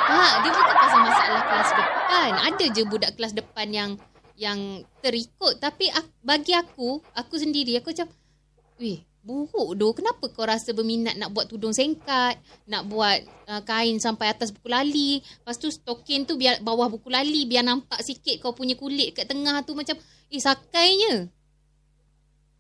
[0.06, 2.30] Tak, dia bukan pasal masalah kelas depan.
[2.40, 3.92] Ada je budak kelas depan yang
[4.40, 4.60] yang
[5.04, 5.60] terikut.
[5.60, 8.08] Tapi ak, bagi aku, aku sendiri, aku macam,
[8.80, 9.92] weh, buruk doh.
[9.98, 12.38] Kenapa kau rasa berminat nak buat tudung singkat,
[12.70, 15.20] nak buat uh, kain sampai atas buku lali.
[15.20, 19.26] Lepas tu stokin tu biar bawah buku lali, biar nampak sikit kau punya kulit kat
[19.26, 19.98] tengah tu macam,
[20.30, 21.26] eh sakainya.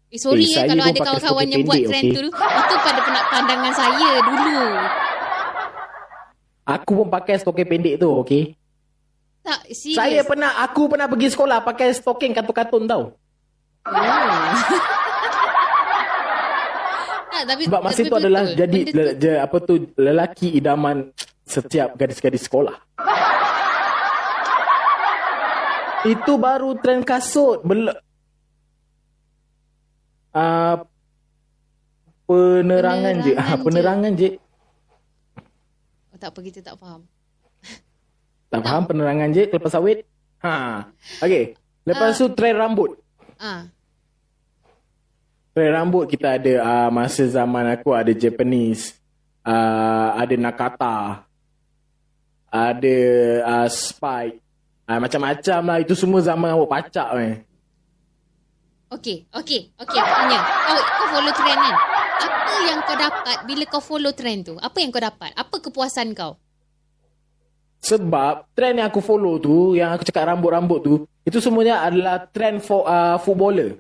[0.09, 2.17] Eh sorry Eh, eh, kalau ada kawan-kawan yang buat trend okey?
[2.17, 2.29] tu.
[2.33, 4.59] Itu pada pandangan saya dulu.
[6.65, 8.57] Aku pun pakai stokin pendek tu, okey.
[9.45, 10.01] Tak, serius.
[10.01, 13.13] Saya pernah aku pernah pergi sekolah pakai stokin katun-katun tau.
[13.85, 13.93] Oh.
[17.35, 18.55] Tak, tapi Sebab masa tapi adalah betul.
[18.55, 20.97] jadi Benda tu- le, je, apa tu lelaki idaman
[21.43, 22.75] setiap gadis-gadis sekolah.
[26.07, 27.59] Itu baru trend kasut.
[27.61, 27.89] Bel
[30.31, 30.75] uh,
[32.23, 33.33] penerangan, je.
[33.33, 34.29] Penerangan Ah, penerangan je.
[36.09, 37.01] Oh, tak apa, kita tak faham.
[38.47, 40.05] Tak faham penerangan je kelapa sawit.
[40.39, 40.85] Ha.
[41.19, 41.57] Okey.
[41.83, 42.95] Lepas tu trend rambut.
[43.35, 43.67] Ah,
[45.55, 48.91] Trend rambut kita ada uh, masa zaman aku ada Japanese,
[49.39, 51.23] uh, ada Nakata,
[52.51, 52.97] ada
[53.39, 54.43] uh, Spike,
[54.83, 55.77] uh, macam-macam lah.
[55.79, 57.33] Itu semua zaman rambut pacak eh.
[58.99, 59.99] okey, okey, okey.
[60.03, 60.43] Aku tanya.
[60.43, 61.75] Kau, kau follow trend kan?
[62.19, 64.55] Apa yang kau dapat bila kau follow trend tu?
[64.59, 65.31] Apa yang kau dapat?
[65.39, 66.35] Apa kepuasan kau?
[67.79, 72.59] Sebab trend yang aku follow tu, yang aku cakap rambut-rambut tu, itu semuanya adalah trend
[72.59, 73.79] for uh, footballer.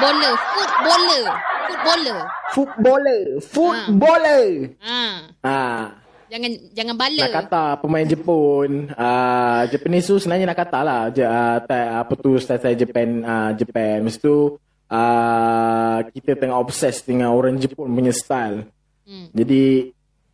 [0.00, 1.24] Footballer, footballer,
[1.68, 2.18] footballer.
[2.50, 4.44] Footballer, footballer.
[4.80, 5.82] Ah, Ah.
[6.26, 7.20] jangan jangan bala.
[7.22, 12.78] Nakata pemain Jepun uh, Japanese tu sebenarnya Nakata lah je, uh, ta- apa tu style-style
[12.78, 18.64] Japan uh, Japan Lepas tu uh, kita tengah obses dengan orang Jepun punya style
[19.02, 19.26] Hmm.
[19.32, 19.90] jadi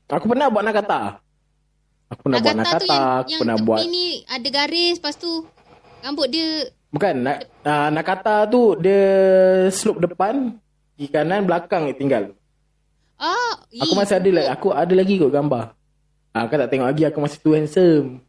[0.07, 1.17] aku pernah buat Nakata
[2.07, 5.49] Aku pernah buat nakata, yang, aku yang pernah buat ni ada garis lepas tu
[5.99, 9.05] rambut dia bukan nak uh, nakata tu dia
[9.69, 10.57] slope depan,
[10.97, 12.33] kiri kanan, belakang tinggal.
[13.21, 13.53] ah
[13.85, 15.77] Aku masih ada lagi, aku ada lagi kot gambar.
[16.33, 18.25] Ah, kau tak tengok lagi aku masih tu handsome.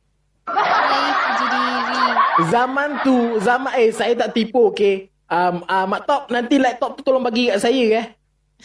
[2.51, 5.07] Zaman tu, zaman eh saya tak tipu okey.
[5.27, 8.05] Um, uh, Mak Top nanti laptop tu tolong bagi kat saya eh.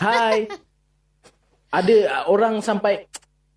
[0.03, 0.47] Hai.
[1.79, 3.07] ada uh, orang sampai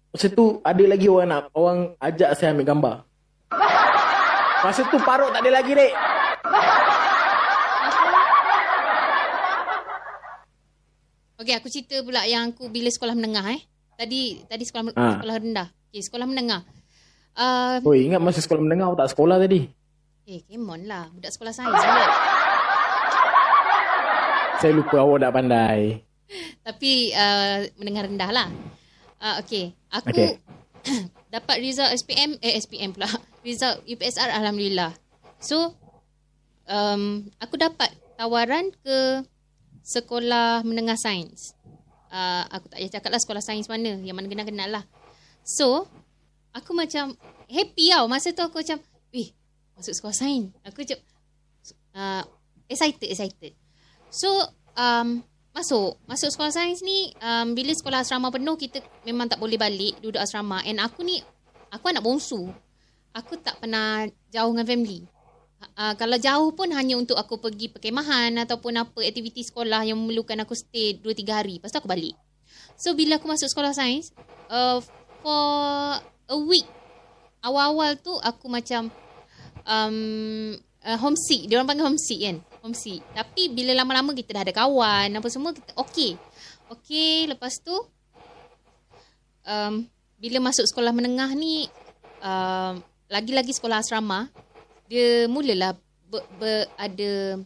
[0.09, 2.95] masa tu ada lagi orang nak orang ajak saya ambil gambar.
[4.65, 5.93] Masa tu parut tak ada lagi dek.
[11.35, 13.61] Okey, aku cerita pula yang aku bila sekolah menengah eh.
[13.95, 15.19] Tadi tadi sekolah Ha.
[15.19, 15.67] sekolah rendah.
[15.91, 16.61] Okey, sekolah menengah.
[17.35, 19.67] Uh, Oh ingat masa sekolah menengah aku tak sekolah tadi.
[20.25, 21.11] eh, come on lah.
[21.11, 21.75] Budak sekolah sains.
[24.57, 26.01] Saya lupa awak tak pandai.
[26.63, 28.47] Tapi uh, menengah rendah lah.
[29.19, 29.75] Uh, okay.
[29.91, 30.39] Aku Okey.
[31.35, 33.11] dapat result SPM, eh SPM pula.
[33.43, 34.95] Result UPSR Alhamdulillah.
[35.37, 35.75] So,
[36.69, 39.23] um, aku dapat tawaran ke
[39.85, 41.53] sekolah menengah sains.
[42.09, 43.99] Uh, aku tak payah cakap lah sekolah sains mana.
[44.01, 44.83] Yang mana kenal-kenal lah.
[45.45, 45.85] So,
[46.55, 47.13] aku macam
[47.45, 48.09] happy tau.
[48.09, 48.81] Masa tu aku macam,
[49.13, 49.29] weh,
[49.77, 50.49] masuk sekolah sains.
[50.65, 50.99] Aku macam,
[51.93, 52.23] uh,
[52.65, 53.53] excited, excited.
[54.09, 54.31] So,
[54.73, 55.21] um,
[55.53, 56.01] masuk.
[56.09, 60.17] Masuk sekolah sains ni, um, bila sekolah asrama penuh, kita memang tak boleh balik duduk
[60.17, 60.63] asrama.
[60.65, 61.21] And aku ni,
[61.69, 62.49] aku anak bongsu.
[63.15, 65.07] Aku tak pernah jauh dengan family.
[65.75, 70.43] Uh, kalau jauh pun hanya untuk aku pergi perkemahan ataupun apa aktiviti sekolah yang memerlukan
[70.43, 71.53] aku stay 2-3 hari.
[71.59, 72.15] Lepas tu aku balik.
[72.75, 74.11] So, bila aku masuk sekolah sains,
[74.51, 74.79] uh,
[75.23, 76.67] for a week,
[77.43, 78.91] awal-awal tu aku macam
[79.65, 81.47] um, uh, homesick.
[81.49, 82.37] Dia orang panggil homesick kan?
[82.61, 83.01] Homesick.
[83.15, 86.19] Tapi bila lama-lama kita dah ada kawan, apa semua, kita okay.
[86.65, 87.75] Okay, lepas tu,
[89.45, 89.85] um,
[90.17, 91.69] bila masuk sekolah menengah ni,
[92.25, 94.29] um, lagi-lagi sekolah asrama,
[94.85, 95.73] dia mulalah
[96.09, 97.41] ber, ber, ada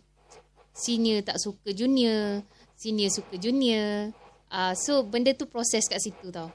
[0.75, 2.43] senior tak suka junior,
[2.75, 4.15] senior suka junior.
[4.49, 6.49] Uh, so, benda tu proses kat situ tau.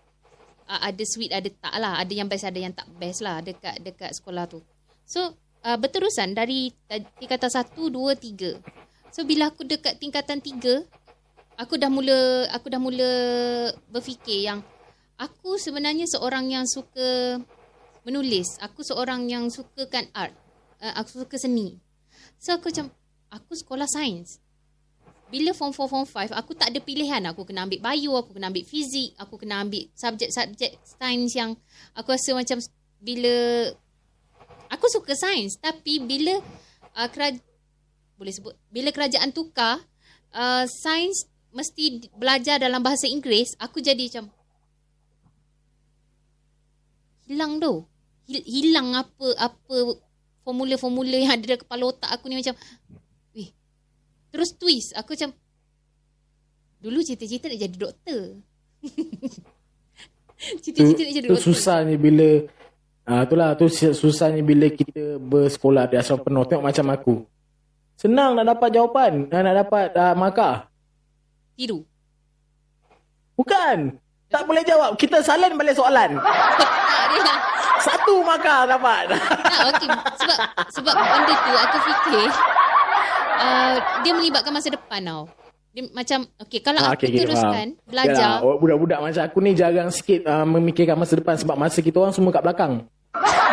[0.65, 2.01] Uh, ada sweet, ada tak lah.
[2.01, 4.59] Ada yang best, ada yang tak best lah dekat dekat sekolah tu.
[5.05, 8.57] So, uh, berterusan dari ta- tingkatan satu, dua, tiga.
[9.15, 10.83] So, bila aku dekat tingkatan tiga,
[11.55, 13.11] aku dah mula aku dah mula
[13.87, 14.59] berfikir yang
[15.15, 17.39] aku sebenarnya seorang yang suka
[18.03, 18.59] menulis.
[18.59, 20.35] Aku seorang yang sukakan art.
[20.85, 21.81] Uh, aku suka seni.
[22.37, 22.93] So, aku macam,
[23.33, 24.37] aku sekolah sains.
[25.33, 27.25] Bila form 4, form 5, aku tak ada pilihan.
[27.33, 31.57] Aku kena ambil bio, aku kena ambil fizik, aku kena ambil subjek-subjek sains yang
[31.97, 32.61] aku rasa macam
[33.01, 33.33] bila
[34.73, 36.41] aku suka sains tapi bila
[36.97, 37.37] uh, keraj
[38.17, 39.83] boleh sebut bila kerajaan tukar
[40.33, 44.33] uh, sains mesti belajar dalam bahasa Inggeris aku jadi macam
[47.29, 47.85] hilang tu
[48.25, 49.77] Hil- hilang apa apa
[50.45, 52.55] formula-formula yang ada dalam kepala otak aku ni macam
[53.33, 53.51] weh
[54.29, 55.33] terus twist aku macam
[56.85, 58.23] dulu cita-cita nak jadi doktor
[60.65, 62.45] cita-cita nak jadi doktor susahnya bila
[63.05, 67.15] Ah itulah tu si- susahnya bila kita bersekolah di asrama penuh tengok macam aku.
[68.01, 70.57] Senang nak dapat jawapan, ah, nak dapat uh, markah.
[71.53, 71.85] tiru
[73.37, 74.01] Bukan.
[74.33, 74.97] Tak boleh jawab.
[74.97, 76.17] Kita salin balik soalan.
[77.85, 79.13] Satu markah dapat.
[79.13, 79.89] Tak, okey.
[80.17, 80.39] Sebab
[80.73, 82.27] sebab benda tu aku fikir
[83.37, 85.23] uh, dia melibatkan masa depan tau.
[85.71, 87.85] Dia macam okey kalau Ah, aku okey, okey, teruskan faham.
[87.85, 91.79] belajar Yalah, orang budak-budak macam aku ni jarang sikit uh, memikirkan masa depan sebab masa
[91.79, 92.73] kita orang semua kat belakang.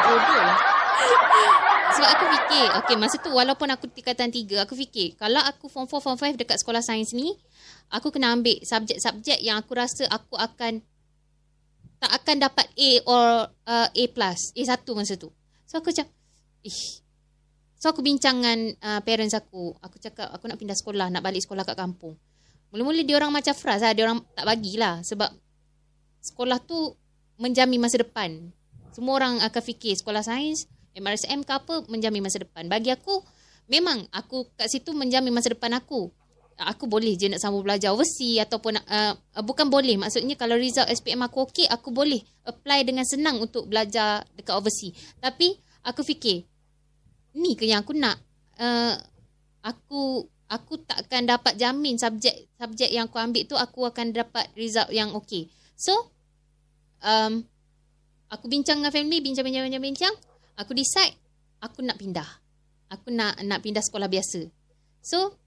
[0.02, 0.50] bodoh.
[1.92, 5.86] Sebab aku fikir, okey masa tu walaupun aku tingkatan 3, aku fikir kalau aku form
[5.86, 7.36] 4, form 5 dekat sekolah sains ni,
[7.90, 10.80] aku kena ambil subjek-subjek yang aku rasa aku akan
[12.02, 15.30] tak akan dapat A or uh, A plus, A1 masa tu.
[15.70, 16.10] So aku macam,
[16.66, 17.06] ish.
[17.78, 19.78] So aku bincang dengan uh, parents aku.
[19.78, 22.18] Aku cakap aku nak pindah sekolah, nak balik sekolah kat kampung.
[22.74, 23.94] Mula-mula dia orang macam frust lah.
[23.94, 25.06] Dia orang tak bagilah.
[25.06, 25.30] Sebab
[26.26, 26.98] sekolah tu
[27.38, 28.50] menjamin masa depan.
[28.94, 30.66] Semua orang akan fikir sekolah sains,
[30.98, 32.66] MRSM ke apa, menjamin masa depan.
[32.66, 33.22] Bagi aku,
[33.70, 36.10] memang aku kat situ menjamin masa depan aku.
[36.70, 39.98] Aku boleh je nak sambung belajar overseas ataupun uh, uh, bukan boleh.
[39.98, 44.94] Maksudnya kalau result SPM aku okey, aku boleh apply dengan senang untuk belajar dekat overseas.
[45.18, 46.46] Tapi aku fikir,
[47.38, 48.22] ni ke yang aku nak?
[48.62, 48.94] Uh,
[49.66, 54.52] aku aku tak akan dapat jamin subjek subjek yang aku ambil tu aku akan dapat
[54.54, 55.50] result yang okey.
[55.80, 56.14] So,
[57.02, 57.42] um,
[58.30, 60.14] aku bincang dengan family, bincang bincang bincang bincang,
[60.60, 61.18] aku decide
[61.64, 62.28] aku nak pindah.
[62.92, 64.46] Aku nak nak pindah sekolah biasa.
[65.02, 65.41] So,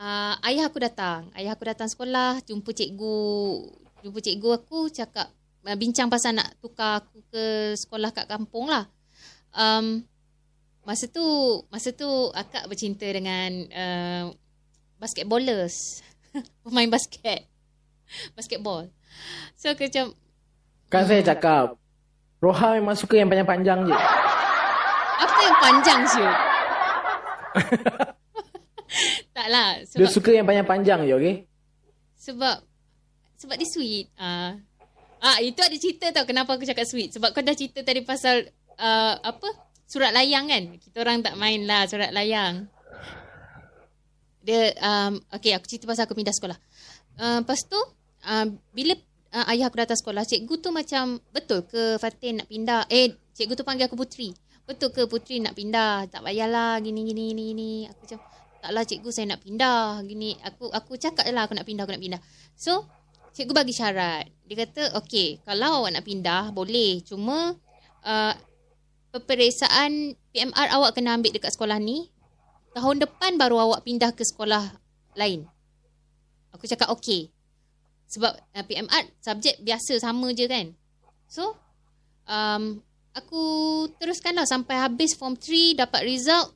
[0.00, 1.28] uh, ayah aku datang.
[1.36, 3.26] Ayah aku datang sekolah, jumpa cikgu,
[4.00, 5.28] jumpa cikgu aku cakap
[5.66, 8.88] uh, bincang pasal nak tukar aku ke sekolah kat kampung lah.
[9.56, 10.04] Um,
[10.86, 11.24] masa tu
[11.72, 14.24] masa tu akak bercinta dengan uh,
[15.00, 16.00] basketballers.
[16.64, 17.48] Pemain basket.
[18.38, 18.88] Basketball.
[19.58, 20.14] So aku macam
[20.86, 21.74] Kan saya cakap
[22.38, 23.96] Roha memang suka yang panjang-panjang je
[25.16, 26.34] apa yang panjang siul?
[29.46, 29.70] tak lah.
[29.86, 31.34] Dia Sebab suka yang panjang-panjang je okay
[32.18, 32.56] Sebab
[33.38, 34.10] sebab dia sweet.
[34.18, 34.58] Ah,
[35.22, 37.14] ah itu ada cerita tau kenapa aku cakap sweet.
[37.14, 39.48] Sebab kau dah cerita tadi pasal uh, apa?
[39.86, 40.82] Surat layang kan?
[40.82, 42.66] Kita orang tak main lah surat layang.
[44.42, 46.58] Dia um, okay aku cerita pasal aku pindah sekolah.
[47.14, 47.78] Uh, lepas tu
[48.26, 48.98] uh, bila
[49.30, 52.90] uh, ayah aku datang sekolah, cikgu tu macam betul ke Fatin nak pindah?
[52.90, 54.34] Eh, cikgu tu panggil aku Putri.
[54.66, 56.10] Betul ke Putri nak pindah?
[56.10, 57.72] Tak payahlah gini gini gini gini.
[57.86, 58.18] Aku macam
[58.66, 60.34] taklah cikgu saya nak pindah gini.
[60.42, 62.20] Aku aku cakap lah aku nak pindah, aku nak pindah.
[62.58, 62.82] So,
[63.30, 64.26] cikgu bagi syarat.
[64.42, 66.98] Dia kata, okey, kalau awak nak pindah, boleh.
[67.06, 67.54] Cuma,
[68.02, 68.34] uh,
[69.14, 72.10] peperiksaan PMR awak kena ambil dekat sekolah ni.
[72.74, 74.66] Tahun depan baru awak pindah ke sekolah
[75.14, 75.46] lain.
[76.50, 77.30] Aku cakap, okey.
[78.10, 80.74] Sebab uh, PMR, subjek biasa sama je kan.
[81.30, 81.54] So,
[82.26, 82.82] um,
[83.14, 83.42] aku
[84.02, 86.50] teruskan lah sampai habis form 3, dapat result.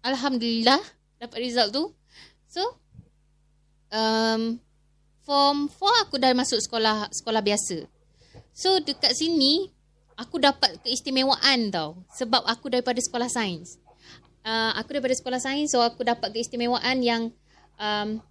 [0.00, 0.80] Alhamdulillah,
[1.20, 1.84] dapat result tu.
[2.48, 2.64] So,
[3.92, 4.58] um,
[5.22, 7.84] form 4 aku dah masuk sekolah sekolah biasa.
[8.56, 9.70] So dekat sini
[10.18, 13.78] aku dapat keistimewaan tau sebab aku daripada sekolah sains.
[14.40, 17.28] Uh, aku daripada sekolah sains so aku dapat keistimewaan yang
[17.76, 18.24] um,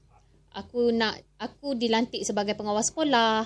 [0.51, 3.45] aku nak aku dilantik sebagai pengawas sekolah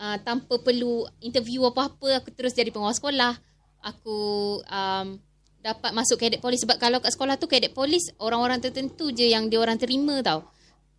[0.00, 3.36] uh, tanpa perlu interview apa-apa aku terus jadi pengawas sekolah.
[3.82, 5.18] Aku um,
[5.62, 9.46] dapat masuk cadet polis sebab kalau kat sekolah tu cadet polis orang-orang tertentu je yang
[9.46, 10.42] dia orang terima tau.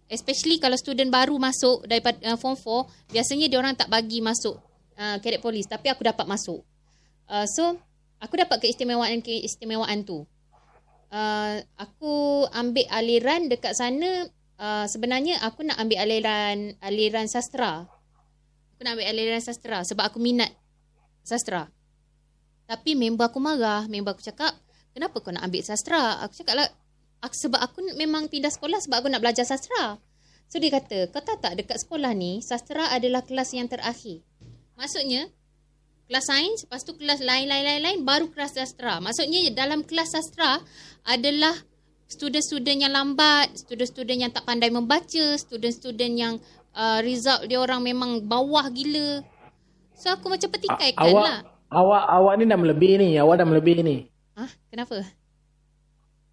[0.07, 4.55] Especially kalau student baru masuk daripada uh, form 4, biasanya dia orang tak bagi masuk
[4.95, 6.63] uh, cadet polis tapi aku dapat masuk.
[7.27, 7.75] Uh, so
[8.23, 10.23] aku dapat keistimewaan keistimewaan tu.
[11.13, 14.25] Uh, aku ambil aliran dekat sana
[14.57, 17.85] uh, sebenarnya aku nak ambil aliran aliran sastra.
[18.75, 20.55] Aku nak ambil aliran sastra sebab aku minat
[21.27, 21.67] sastra.
[22.73, 24.57] Tapi member aku marah, member aku cakap,
[24.97, 26.67] "Kenapa kau nak ambil sastra?" Aku cakap lah,
[27.21, 30.01] aku, sebab aku memang pindah sekolah sebab aku nak belajar sastra.
[30.49, 34.25] So dia kata, kau tahu tak dekat sekolah ni, sastra adalah kelas yang terakhir.
[34.73, 35.29] Maksudnya,
[36.09, 38.97] kelas sains, lepas tu kelas lain-lain-lain, baru kelas sastra.
[38.97, 40.57] Maksudnya dalam kelas sastra
[41.05, 41.53] adalah
[42.09, 46.33] student-student yang lambat, student-student yang tak pandai membaca, student-student yang
[46.73, 49.21] uh, result dia orang memang bawah gila.
[49.93, 51.39] So aku macam petikaikan awak, lah.
[51.73, 53.97] Awak awak ni dah melebih ni Awak dah melebih ni
[54.33, 54.97] Ah, kenapa?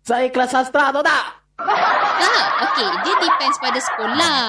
[0.00, 1.24] Saya kelas sastra tahu tak?
[1.60, 2.88] Tak, okey.
[3.04, 4.40] Dia depends pada sekolah.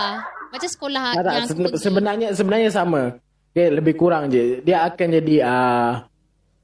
[0.47, 1.34] Macam sekolah Tak, tak.
[1.34, 3.01] yang aku Se- sebenarnya sebenarnya sama.
[3.51, 4.63] Okay, lebih kurang je.
[4.63, 5.91] Dia akan jadi uh,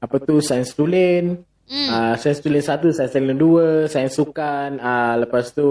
[0.00, 1.44] apa tu sains tulen.
[1.68, 1.88] Hmm.
[1.92, 5.68] Uh, sains tulen satu, sains tulen dua, sains sukan, uh, lepas tu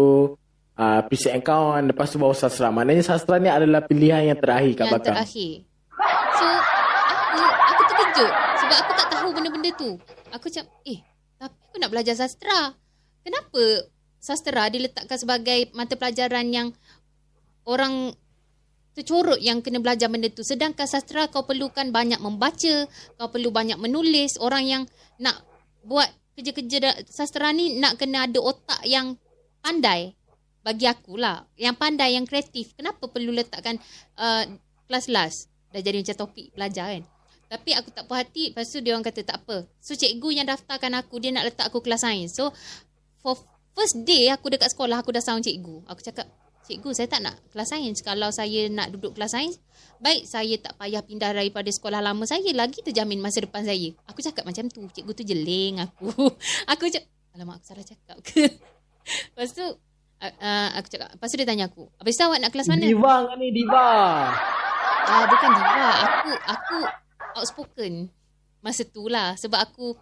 [0.77, 2.69] uh, PC account, lepas tu bawa sastra.
[2.69, 5.15] Maknanya sastra ni adalah pilihan yang terakhir kat yang belakang.
[5.17, 5.53] terakhir.
[6.37, 6.45] So,
[7.33, 10.01] aku aku terkejut sebab aku tak tahu benda-benda tu.
[10.33, 10.99] Aku macam, eh,
[11.37, 12.73] tapi aku nak belajar sastra.
[13.21, 13.63] Kenapa
[14.17, 16.67] sastra diletakkan sebagai mata pelajaran yang
[17.69, 18.17] orang
[18.97, 20.41] tercorot yang kena belajar benda tu.
[20.41, 22.89] Sedangkan sastra kau perlukan banyak membaca,
[23.21, 24.41] kau perlu banyak menulis.
[24.41, 24.83] Orang yang
[25.21, 25.45] nak
[25.85, 29.13] buat kerja-kerja sastra ni nak kena ada otak yang
[29.61, 30.17] pandai.
[30.65, 31.45] Bagi aku lah.
[31.55, 32.73] Yang pandai, yang kreatif.
[32.73, 33.77] Kenapa perlu letakkan
[34.17, 34.43] uh,
[34.89, 35.47] kelas last?
[35.71, 37.03] Dah jadi macam topik belajar kan.
[37.47, 38.51] Tapi aku tak puas hati.
[38.51, 39.63] Lepas tu dia orang kata tak apa.
[39.79, 42.35] So cikgu yang daftarkan aku, dia nak letak aku kelas sains.
[42.35, 42.51] So
[43.23, 43.39] for
[43.71, 45.87] first day aku dekat sekolah, aku dah sound cikgu.
[45.87, 46.27] Aku cakap,
[46.67, 48.03] cikgu saya tak nak kelas sains.
[48.03, 49.55] Kalau saya nak duduk kelas sains,
[50.03, 52.51] baik saya tak payah pindah daripada sekolah lama saya.
[52.51, 53.95] Lagi terjamin masa depan saya.
[54.11, 54.83] Aku cakap macam tu.
[54.91, 56.11] Cikgu tu jeling aku.
[56.71, 58.43] aku cakap, alamak aku salah cakap ke?
[59.31, 62.51] Lepas tu, uh, uh, aku cakap, lepas tu dia tanya aku, habis tu awak nak
[62.51, 62.83] kelas mana?
[62.83, 63.87] Diva kan ni, diva.
[65.07, 65.87] Ah, bukan diva.
[66.03, 66.77] Aku aku
[67.39, 68.09] outspoken
[68.61, 69.37] masa tu lah.
[69.37, 69.95] Sebab aku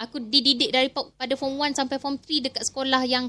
[0.00, 3.28] aku dididik dari pa- pada form 1 sampai form 3 dekat sekolah yang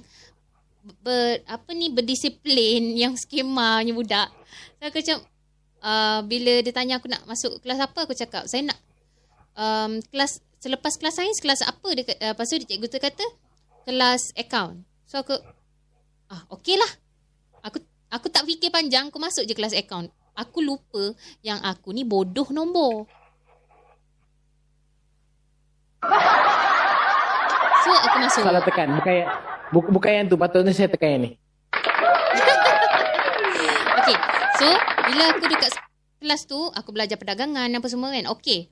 [1.04, 4.30] ber, apa ni berdisiplin yang skemanya budak.
[4.80, 5.18] So aku macam
[5.84, 8.80] uh, bila dia tanya aku nak masuk kelas apa aku cakap saya nak
[9.56, 13.26] um, kelas selepas kelas sains kelas apa dia uh, tu dia cikgu tu kata
[13.88, 14.84] kelas account.
[15.08, 15.36] So aku
[16.32, 16.92] ah okey lah.
[17.64, 17.80] Aku
[18.12, 20.12] aku tak fikir panjang aku masuk je kelas account.
[20.34, 21.14] Aku lupa
[21.46, 23.06] yang aku ni bodoh nombor.
[27.84, 28.44] So aku masuk.
[28.48, 28.88] Salah tekan.
[28.96, 29.30] Bukan yang,
[29.72, 30.36] bu- bukan yang tu.
[30.40, 31.32] Patutnya saya tekan yang ni.
[34.04, 34.18] Okay.
[34.60, 34.68] So
[35.08, 35.72] bila aku dekat
[36.20, 38.28] kelas tu aku belajar perdagangan apa semua kan.
[38.36, 38.68] Okay.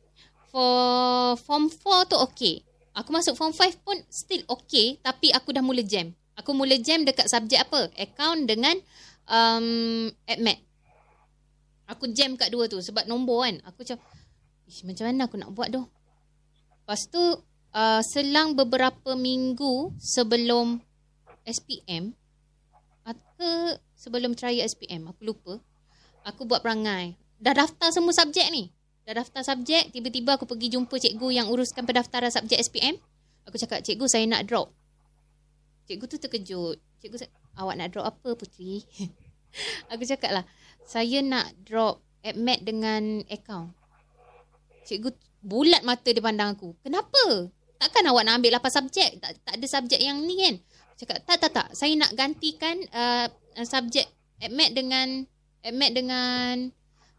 [0.51, 2.67] For form 4 tu okay.
[2.91, 4.99] Aku masuk form 5 pun still okay.
[4.99, 6.11] Tapi aku dah mula jam.
[6.35, 7.87] Aku mula jam dekat subjek apa?
[7.95, 8.75] Account dengan
[9.31, 10.59] um, AdMed.
[11.87, 13.55] Aku jam kat dua tu sebab nombor kan.
[13.67, 13.97] Aku macam,
[14.67, 15.83] Ish, macam mana aku nak buat tu?
[16.91, 17.23] Lepas tu,
[17.71, 20.83] uh, selang beberapa minggu sebelum
[21.47, 22.11] SPM,
[23.07, 25.63] atau sebelum trial SPM, aku lupa.
[26.27, 27.15] Aku buat perangai.
[27.39, 28.75] Dah daftar semua subjek ni.
[29.07, 32.99] Dah daftar subjek, tiba-tiba aku pergi jumpa cikgu yang uruskan pendaftaran subjek SPM.
[33.47, 34.75] Aku cakap, cikgu saya nak drop.
[35.87, 36.75] Cikgu tu terkejut.
[36.99, 37.23] Cikgu
[37.55, 38.83] awak nak drop apa puteri?
[39.95, 40.45] aku cakap lah,
[40.83, 43.71] saya nak drop AdMed dengan account.
[44.83, 46.77] Cikgu bulat mata dia pandang aku.
[46.85, 47.49] Kenapa?
[47.81, 49.17] Takkan awak nak ambil 8 subjek?
[49.17, 50.55] Tak, tak ada subjek yang ni kan?
[51.01, 51.67] Cakap, tak, tak, tak.
[51.73, 53.25] Saya nak gantikan uh,
[53.65, 54.05] subjek
[54.37, 55.07] AdMed dengan
[55.65, 56.53] AdMed dengan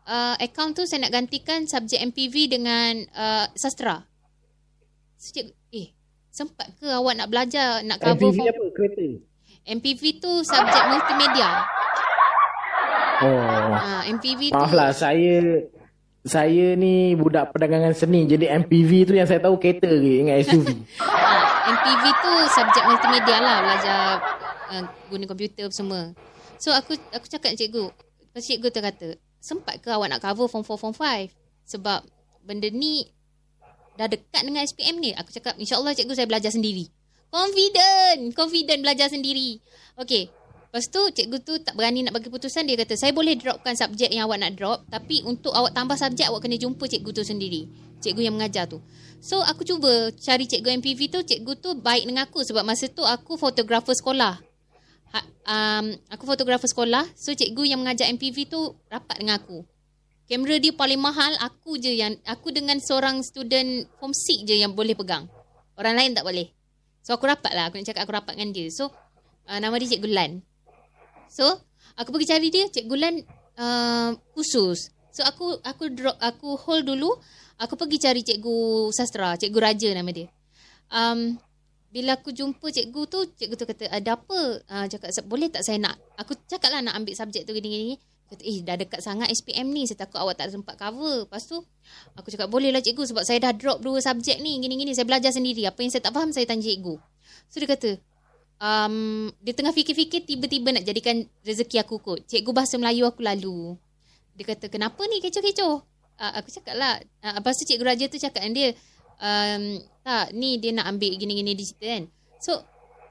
[0.06, 4.06] uh, account tu saya nak gantikan subjek MPV dengan uh, sastra.
[5.18, 5.94] So, cikgu, eh,
[6.30, 8.64] sempat ke awak nak belajar, nak cover MPV form apa?
[8.74, 9.06] Kereta?
[9.62, 11.50] MPV tu subjek multimedia.
[13.22, 13.38] Oh.
[13.78, 15.62] Ha, MPV tu Maaf lah, saya
[16.22, 18.30] saya ni budak perdagangan seni.
[18.30, 20.66] Jadi MPV tu yang saya tahu kereta ke dengan SUV.
[21.74, 23.98] MPV tu subjek multimedia lah belajar
[24.70, 26.14] uh, guna komputer semua.
[26.62, 27.90] So aku aku cakap cikgu,
[28.30, 29.08] lepas cikgu tu kata,
[29.42, 31.26] sempat ke awak nak cover form 4 form 5?
[31.66, 32.06] Sebab
[32.46, 33.10] benda ni
[33.98, 35.10] dah dekat dengan SPM ni.
[35.18, 36.86] Aku cakap, insyaAllah cikgu saya belajar sendiri.
[37.32, 38.30] Confident!
[38.36, 39.58] Confident belajar sendiri.
[39.98, 40.30] Okay.
[40.72, 42.64] Lepas tu cikgu tu tak berani nak bagi putusan.
[42.64, 44.88] Dia kata, saya boleh dropkan subjek yang awak nak drop.
[44.88, 47.68] Tapi untuk awak tambah subjek, awak kena jumpa cikgu tu sendiri.
[48.00, 48.80] Cikgu yang mengajar tu.
[49.20, 51.20] So aku cuba cari cikgu MPV tu.
[51.28, 52.40] Cikgu tu baik dengan aku.
[52.40, 54.40] Sebab masa tu aku fotografer sekolah.
[55.12, 57.04] Ha, um, aku fotografer sekolah.
[57.20, 59.68] So cikgu yang mengajar MPV tu rapat dengan aku.
[60.24, 61.36] Kamera dia paling mahal.
[61.52, 65.28] Aku je yang, aku dengan seorang student form 6 je yang boleh pegang.
[65.76, 66.48] Orang lain tak boleh.
[67.04, 67.68] So aku rapat lah.
[67.68, 68.72] Aku nak cakap aku rapat dengan dia.
[68.72, 68.88] So
[69.52, 70.32] uh, nama dia Cikgu Lan.
[71.32, 71.48] So
[71.96, 72.68] aku pergi cari dia.
[72.68, 73.14] Cikgu Lan
[73.56, 74.92] uh, khusus.
[75.08, 77.08] So aku aku drop aku hold dulu.
[77.56, 80.28] Aku pergi cari cikgu sastra, cikgu Raja nama dia.
[80.92, 81.40] Um,
[81.92, 84.64] bila aku jumpa cikgu tu, cikgu tu kata, ada apa?
[84.64, 86.00] Uh, cakap, boleh tak saya nak?
[86.16, 88.00] Aku cakap lah nak ambil subjek tu gini-gini.
[88.32, 89.84] Kata, eh dah dekat sangat SPM ni.
[89.84, 91.28] Saya takut awak tak sempat cover.
[91.28, 91.60] Lepas tu,
[92.16, 94.56] aku cakap, boleh lah cikgu sebab saya dah drop dua subjek ni.
[94.58, 95.68] Gini-gini, saya belajar sendiri.
[95.68, 96.96] Apa yang saya tak faham, saya tanya cikgu.
[97.52, 98.00] So dia kata,
[98.62, 98.94] um,
[99.42, 102.22] dia tengah fikir-fikir tiba-tiba nak jadikan rezeki aku kot.
[102.30, 103.74] Cikgu bahasa Melayu aku lalu.
[104.38, 105.82] Dia kata, kenapa ni kecoh-kecoh?
[106.16, 107.02] Uh, aku cakap lah.
[107.20, 108.68] Uh, lepas tu cikgu Raja tu cakap dengan dia,
[109.18, 112.06] um, tak, ni dia nak ambil gini-gini di situ kan.
[112.38, 112.62] So,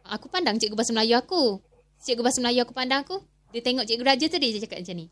[0.08, 1.60] aku pandang cikgu bahasa Melayu aku.
[2.02, 3.20] Cikgu bahasa Melayu aku pandang aku.
[3.52, 5.08] Dia tengok cikgu Raja tu, dia cakap macam ni.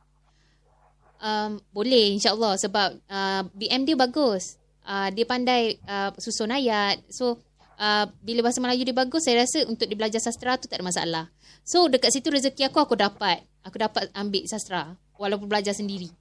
[1.20, 4.56] Um, boleh insyaAllah sebab uh, BM dia bagus.
[4.88, 7.04] Uh, dia pandai uh, susun ayat.
[7.12, 7.38] So,
[7.80, 10.86] uh, bila bahasa Melayu dia bagus, saya rasa untuk dia belajar sastra tu tak ada
[10.86, 11.26] masalah.
[11.64, 13.48] So, dekat situ rezeki aku, aku dapat.
[13.64, 15.00] Aku dapat ambil sastra.
[15.16, 16.12] Walaupun belajar sendiri.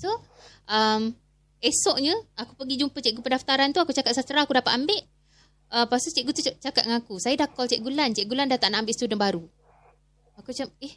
[0.00, 0.08] So,
[0.68, 1.12] um,
[1.60, 3.80] esoknya aku pergi jumpa cikgu pendaftaran tu.
[3.84, 5.00] Aku cakap sastra aku dapat ambil.
[5.72, 7.16] Uh, lepas tu cikgu tu cakap dengan aku.
[7.20, 8.10] Saya dah call cikgu Lan.
[8.12, 9.44] Cikgu Lan dah tak nak ambil student baru.
[10.40, 10.94] Aku macam, eh,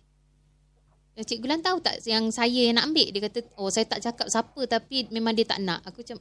[1.15, 3.07] Cikgu Lan tahu tak yang saya yang nak ambil?
[3.07, 5.79] Dia kata, oh saya tak cakap siapa tapi memang dia tak nak.
[5.87, 6.19] Aku macam,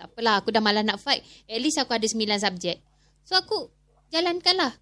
[0.00, 1.20] tak apalah aku dah malas nak fight.
[1.44, 2.80] At least aku ada 9 subjek.
[3.20, 3.68] So aku
[4.08, 4.80] jalankanlah.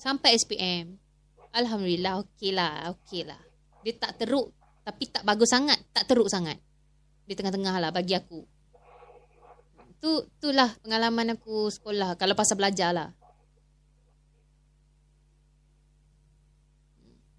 [0.00, 0.96] Sampai SPM.
[1.52, 3.36] Alhamdulillah, okey lah, okey lah.
[3.84, 4.56] Dia tak teruk
[4.88, 5.76] tapi tak bagus sangat.
[5.92, 6.56] Tak teruk sangat.
[7.28, 8.40] Di tengah-tengah lah bagi aku.
[10.00, 12.16] Tu, itulah pengalaman aku sekolah.
[12.16, 13.12] Kalau pasal belajar lah.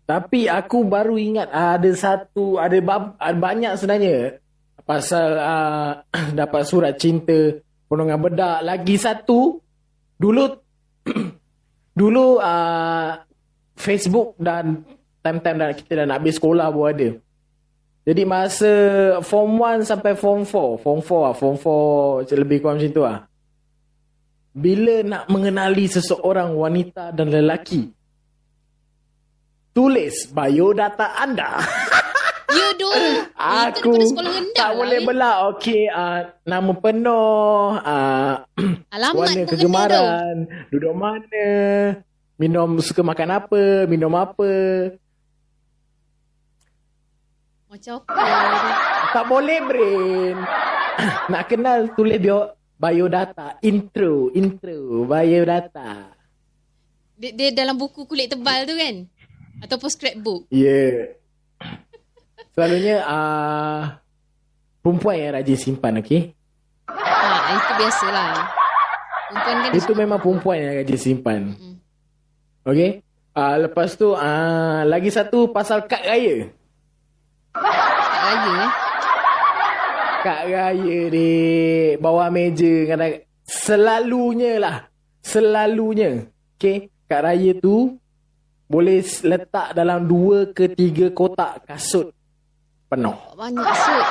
[0.06, 2.78] Tapi aku baru ingat ada satu ada,
[3.18, 4.43] ada banyak sebenarnya
[4.84, 5.92] pasal uh,
[6.40, 9.60] dapat surat cinta golongan bedak lagi satu
[10.20, 10.46] dulu
[12.00, 13.20] dulu uh,
[13.78, 14.86] Facebook dan
[15.24, 17.10] time-time dah kita dah nak habis sekolah pun ada.
[18.04, 18.72] Jadi masa
[19.24, 21.56] form 1 sampai form 4, form 4 lah, form
[22.28, 23.20] 4 lebih kurang macam tu lah.
[24.54, 27.88] Bila nak mengenali seseorang wanita dan lelaki,
[29.72, 31.64] tulis biodata anda.
[32.52, 32.90] You do.
[33.40, 35.08] Aku rendah tak lah, boleh weh.
[35.08, 35.36] belah.
[35.54, 38.36] Okey, uh, nama penuh, uh,
[38.96, 40.36] Alamat warna kegemaran,
[40.72, 41.48] duduk mana,
[42.36, 44.52] minum suka makan apa, minum apa.
[47.72, 48.26] Macam apa?
[49.18, 50.36] Tak boleh, Brain.
[51.32, 53.58] Nak kenal, tulis bio, biodata.
[53.66, 56.14] Intro, intro, biodata.
[57.18, 59.10] Dia, dia dalam buku kulit tebal tu kan?
[59.64, 60.42] Ataupun scrapbook.
[60.54, 60.70] Ya.
[60.70, 61.23] Yeah.
[62.54, 63.98] Selalunya uh,
[64.86, 66.38] perempuan yang rajin simpan, okey?
[66.86, 68.30] Ha, itu biasalah.
[69.26, 71.58] Perempuan kan Itu memang perempuan yang rajin simpan.
[71.58, 71.76] Mm.
[72.70, 73.02] Okey?
[73.34, 76.54] Ah lepas tu ah lagi satu pasal kad raya.
[77.58, 78.72] tak raya eh.
[80.22, 81.30] Kad raya di
[81.98, 83.18] bawah meja kadang
[83.50, 84.76] selalunya lah.
[85.26, 86.30] Selalunya.
[86.62, 87.98] Okey, kad raya tu
[88.70, 92.14] boleh letak dalam dua ke tiga kotak kasut
[92.94, 93.18] penuh.
[93.34, 94.08] Banyak suit.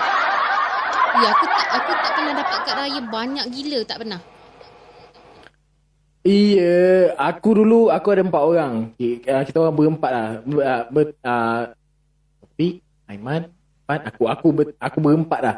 [1.13, 4.21] Ya, aku tak aku tak pernah dapat kad raya banyak gila, tak pernah.
[6.23, 8.75] Iya, aku dulu aku ada empat orang.
[8.95, 10.29] Uh, kita orang berempat lah.
[10.47, 11.63] Ber, uh, ber, uh,
[12.39, 12.79] Taufik,
[13.11, 13.51] Aiman,
[13.87, 15.57] Pan, aku aku ber, aku berempat lah.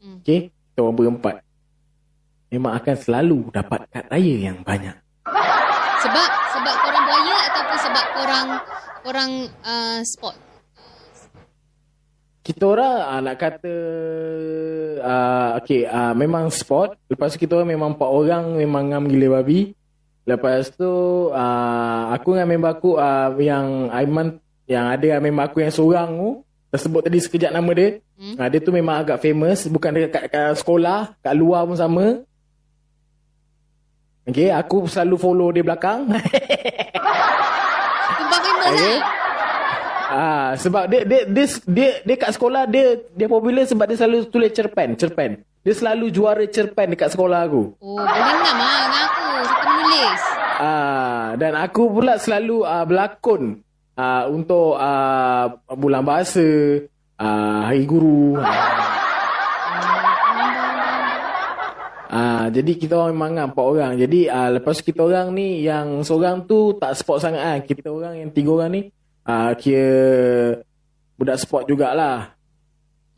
[0.00, 0.24] Hmm.
[0.24, 1.34] Okay, kita orang berempat.
[2.50, 4.96] Memang akan selalu dapat kad raya yang banyak.
[6.00, 8.46] Sebab sebab korang buaya ataupun sebab korang
[9.04, 9.30] korang
[9.62, 10.49] uh, sport.
[12.50, 13.74] Kita orang uh, nak kata
[14.98, 16.98] uh, okay, uh, memang sport.
[17.06, 19.70] Lepas tu kita orang memang empat orang memang ngam gila babi.
[20.26, 20.90] Lepas tu
[21.30, 26.42] uh, aku dengan member aku uh, yang Aiman yang ada member aku yang seorang tu
[26.74, 28.02] tersebut tadi sekejap nama dia.
[28.18, 28.34] Hmm?
[28.34, 32.26] Uh, dia tu memang agak famous bukan dekat kat, kat sekolah, kat luar pun sama.
[34.26, 36.10] Okay, aku selalu follow dia belakang.
[38.18, 38.98] Tumpah famous Okay.
[38.98, 39.29] lah.
[40.10, 44.26] Ah, sebab dia dia dia dia, dia kat sekolah dia dia popular sebab dia selalu
[44.26, 45.46] tulis cerpen, cerpen.
[45.62, 47.78] Dia selalu juara cerpen dekat sekolah aku.
[47.78, 49.26] Oh, boleh ngam lah dengan aku.
[49.46, 50.22] Suka menulis.
[50.60, 53.62] Ah, dan aku pula selalu ah, berlakon
[53.94, 56.42] ah, untuk ah, bulan bahasa,
[57.14, 58.34] ah, hari guru.
[62.10, 63.92] Ah, jadi kita orang memang empat orang.
[63.94, 67.58] Jadi ah, lepas tu kita orang ni yang seorang tu tak sport sangat ah.
[67.62, 68.82] Kita orang yang tiga orang ni
[69.30, 70.58] ah, kira
[71.14, 72.34] budak sport jugalah.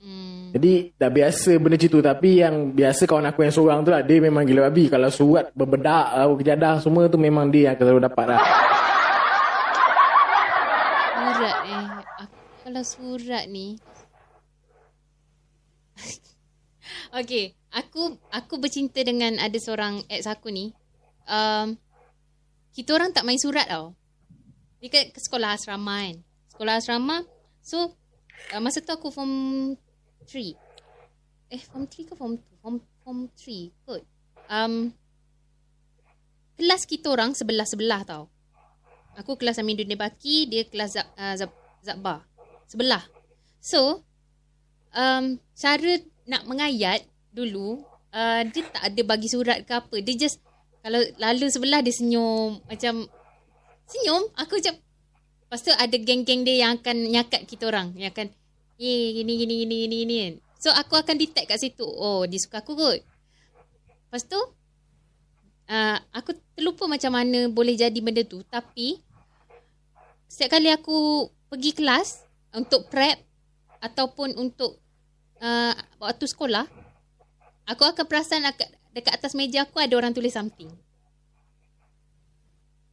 [0.03, 0.53] Hmm.
[0.53, 4.03] Jadi dah biasa benda macam tu Tapi yang biasa kawan aku yang seorang tu lah
[4.03, 8.03] Dia memang gila babi Kalau surat berbedak uh, Kejadah semua tu Memang dia yang selalu
[8.03, 8.43] dapat lah
[11.43, 11.87] Surat eh.
[12.23, 13.79] Aku, kalau surat ni.
[17.19, 17.59] okay.
[17.73, 20.71] Aku aku bercinta dengan ada seorang ex aku ni.
[21.27, 21.81] Um,
[22.77, 23.97] kita orang tak main surat tau.
[24.83, 26.19] Dia kat ke sekolah asrama kan.
[26.51, 27.23] Sekolah asrama.
[27.63, 27.95] So,
[28.51, 29.33] uh, masa tu aku form
[30.27, 30.59] 3.
[31.55, 32.59] Eh, form 3 ke form 2?
[32.59, 32.77] Form,
[33.07, 34.03] form 3 kot.
[34.51, 34.91] Um,
[36.59, 38.27] kelas kita orang sebelah-sebelah tau.
[39.15, 41.55] Aku kelas Amin Dunia Baki, dia kelas Zab, uh, Zab,
[41.87, 42.27] Zabbar.
[42.67, 43.07] Sebelah.
[43.63, 44.03] So,
[44.99, 45.93] um, cara
[46.27, 49.97] nak mengayat dulu, uh, dia tak ada bagi surat ke apa.
[50.03, 50.43] Dia just,
[50.83, 52.59] kalau lalu sebelah dia senyum.
[52.67, 53.07] Macam,
[53.89, 54.29] senyum.
[54.39, 54.75] Aku macam,
[55.47, 57.95] lepas tu ada geng-geng dia yang akan nyakat kita orang.
[57.99, 58.27] Yang akan,
[58.79, 60.19] eh, gini, gini, gini, gini, gini.
[60.63, 61.83] So, aku akan detect kat situ.
[61.83, 63.03] Oh, dia suka aku kot.
[64.07, 64.39] Lepas tu,
[65.73, 68.47] uh, aku terlupa macam mana boleh jadi benda tu.
[68.47, 69.03] Tapi,
[70.31, 72.25] setiap kali aku pergi kelas
[72.57, 73.21] untuk prep
[73.83, 74.79] ataupun untuk
[75.43, 76.65] uh, waktu sekolah,
[77.69, 78.47] aku akan perasan
[78.93, 80.71] dekat atas meja aku ada orang tulis something.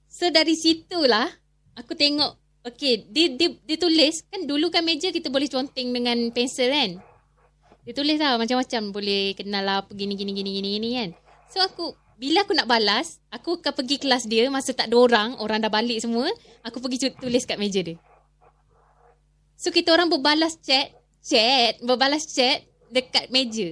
[0.09, 1.29] So dari situlah
[1.77, 2.33] aku tengok
[2.65, 6.97] okay dia dia dia tulis kan dulu kan meja kita boleh conteng dengan pensel kan.
[7.85, 11.09] Dia tulis lah macam-macam boleh kenal lah apa gini gini gini gini gini kan.
[11.53, 15.39] So aku bila aku nak balas, aku akan pergi kelas dia masa tak ada orang,
[15.39, 16.27] orang dah balik semua,
[16.67, 17.95] aku pergi tulis kat meja dia.
[19.55, 20.91] So kita orang berbalas chat,
[21.23, 23.71] chat, berbalas chat dekat meja.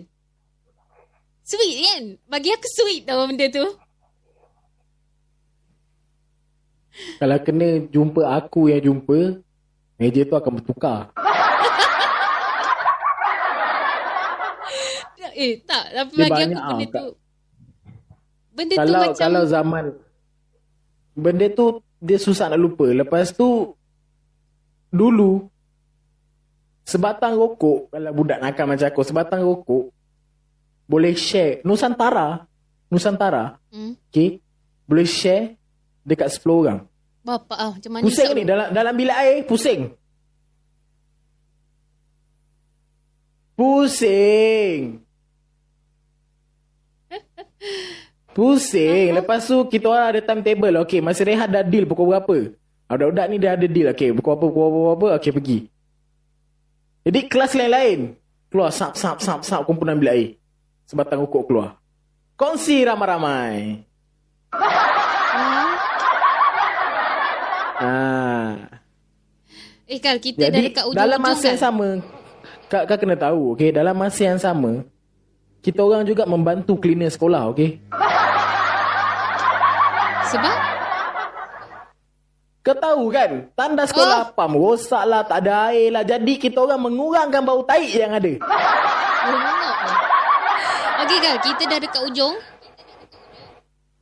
[1.43, 2.03] Sweet kan?
[2.27, 3.67] Bagi aku sweet tau benda tu.
[7.17, 9.41] Kalau kena jumpa aku yang jumpa
[9.97, 11.09] Meja tu akan bertukar.
[15.37, 17.07] Eh tak, tapi bagi aku benda tau, tu.
[18.57, 19.85] Benda tu Kalau macam kalau zaman
[21.13, 21.65] Benda tu
[22.01, 22.89] Dia susah nak lupa.
[22.89, 23.77] Lepas tu
[24.89, 25.45] Dulu
[26.81, 29.93] Sebatang rokok Kalau budak nakal macam aku Sebatang rokok
[30.89, 31.61] Boleh share.
[31.61, 32.41] Nusantara.
[32.89, 33.61] Nusantara.
[33.69, 34.41] Hmm, Okay
[34.89, 35.53] Boleh share
[36.07, 36.79] Dekat 10 orang
[37.27, 39.91] Bapak ah, macam mana Pusing ni dalam dalam bilik air pusing.
[43.59, 45.03] Pusing.
[48.37, 49.07] Pusing.
[49.11, 50.87] Lepas tu kita orang ada timetable.
[50.87, 52.55] Okey, masa rehat dah deal pukul berapa?
[52.87, 53.91] Ah, Budak-budak ni dah ada deal.
[53.91, 55.07] Okey, pukul apa, pukul apa, pukul apa.
[55.19, 55.57] Okey, pergi.
[57.03, 57.99] Jadi kelas lain-lain.
[58.47, 60.29] Keluar sap, sap, sap, sap kumpulan bilik air.
[60.87, 61.75] Sebatang rokok keluar.
[62.39, 63.83] Kongsi ramai-ramai.
[67.77, 68.81] Ah.
[69.87, 71.49] Eh Kal, kita dah Jadi dekat ujung-ujung dalam masa kan?
[71.53, 71.87] yang sama
[72.67, 74.83] kau, kau kena tahu, okay, dalam masa yang sama,
[75.63, 77.79] kita orang juga membantu cleaner sekolah, okay?
[80.27, 80.57] Sebab?
[82.67, 84.35] Kau tahu kan, tanda sekolah oh.
[84.35, 86.03] pam rosak lah, tak ada air lah.
[86.03, 88.33] Jadi kita orang mengurangkan bau taik yang ada.
[91.07, 92.35] Okey kan, kita dah dekat ujung.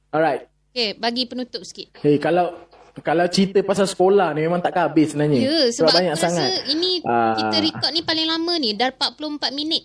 [0.09, 0.49] Alright.
[0.73, 1.93] Okay, bagi penutup sikit.
[2.01, 2.64] Hey, kalau
[3.03, 5.39] kalau cerita pasal sekolah ni memang tak habis sebenarnya.
[5.43, 6.49] Ya, sebab, sebab banyak rasa sangat.
[6.71, 7.35] ini Ah.
[7.35, 8.69] kita record ni paling lama ni.
[8.71, 9.83] Dah 44 minit.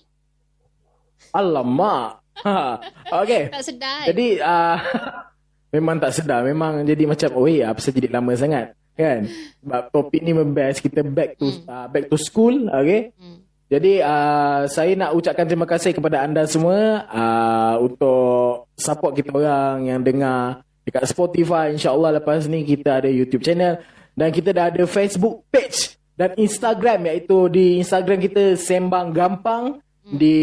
[1.34, 2.22] Alamak.
[2.46, 2.78] Ha.
[3.22, 3.50] Okay.
[3.50, 4.06] Tak sedar.
[4.06, 4.76] Jadi uh,
[5.74, 6.46] memang tak sedar.
[6.46, 8.78] Memang jadi macam oh ya, apa saja jadi lama sangat.
[8.94, 9.26] Kan?
[9.64, 13.16] Sebab topik ni membest kita back to uh, back to school, okay?
[13.16, 13.40] Hmm.
[13.70, 19.86] Jadi uh, saya nak ucapkan terima kasih kepada anda semua uh, untuk support kita orang
[19.86, 21.72] yang dengar dekat Spotify.
[21.74, 23.80] InsyaAllah lepas ni kita ada YouTube channel
[24.14, 30.36] dan kita dah ada Facebook page dan Instagram iaitu di Instagram kita Sembang Gampang di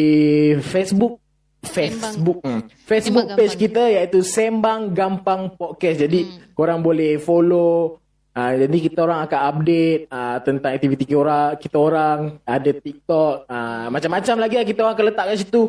[0.64, 1.22] Facebook
[1.62, 2.70] Facebook hmm.
[2.88, 3.66] Facebook Sembang page Gampang.
[3.70, 5.98] kita iaitu Sembang Gampang Podcast.
[6.02, 8.02] Jadi korang boleh follow
[8.38, 13.50] Uh, jadi kita orang akan update uh, tentang aktiviti kita orang, kita orang ada TikTok,
[13.50, 15.64] uh, macam-macam lagi lah kita orang akan letak kat situ.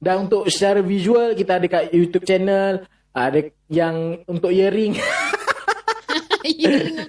[0.00, 2.80] Dan untuk secara visual kita ada kat YouTube channel,
[3.14, 3.40] ada
[3.70, 4.98] yang untuk earring.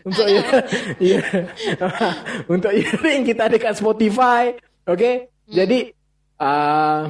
[0.07, 0.61] untuk ear,
[1.01, 1.21] ya.
[2.53, 4.53] untuk earring kita ada kat Spotify.
[4.85, 5.33] Okay?
[5.49, 5.89] Jadi
[6.37, 7.09] uh,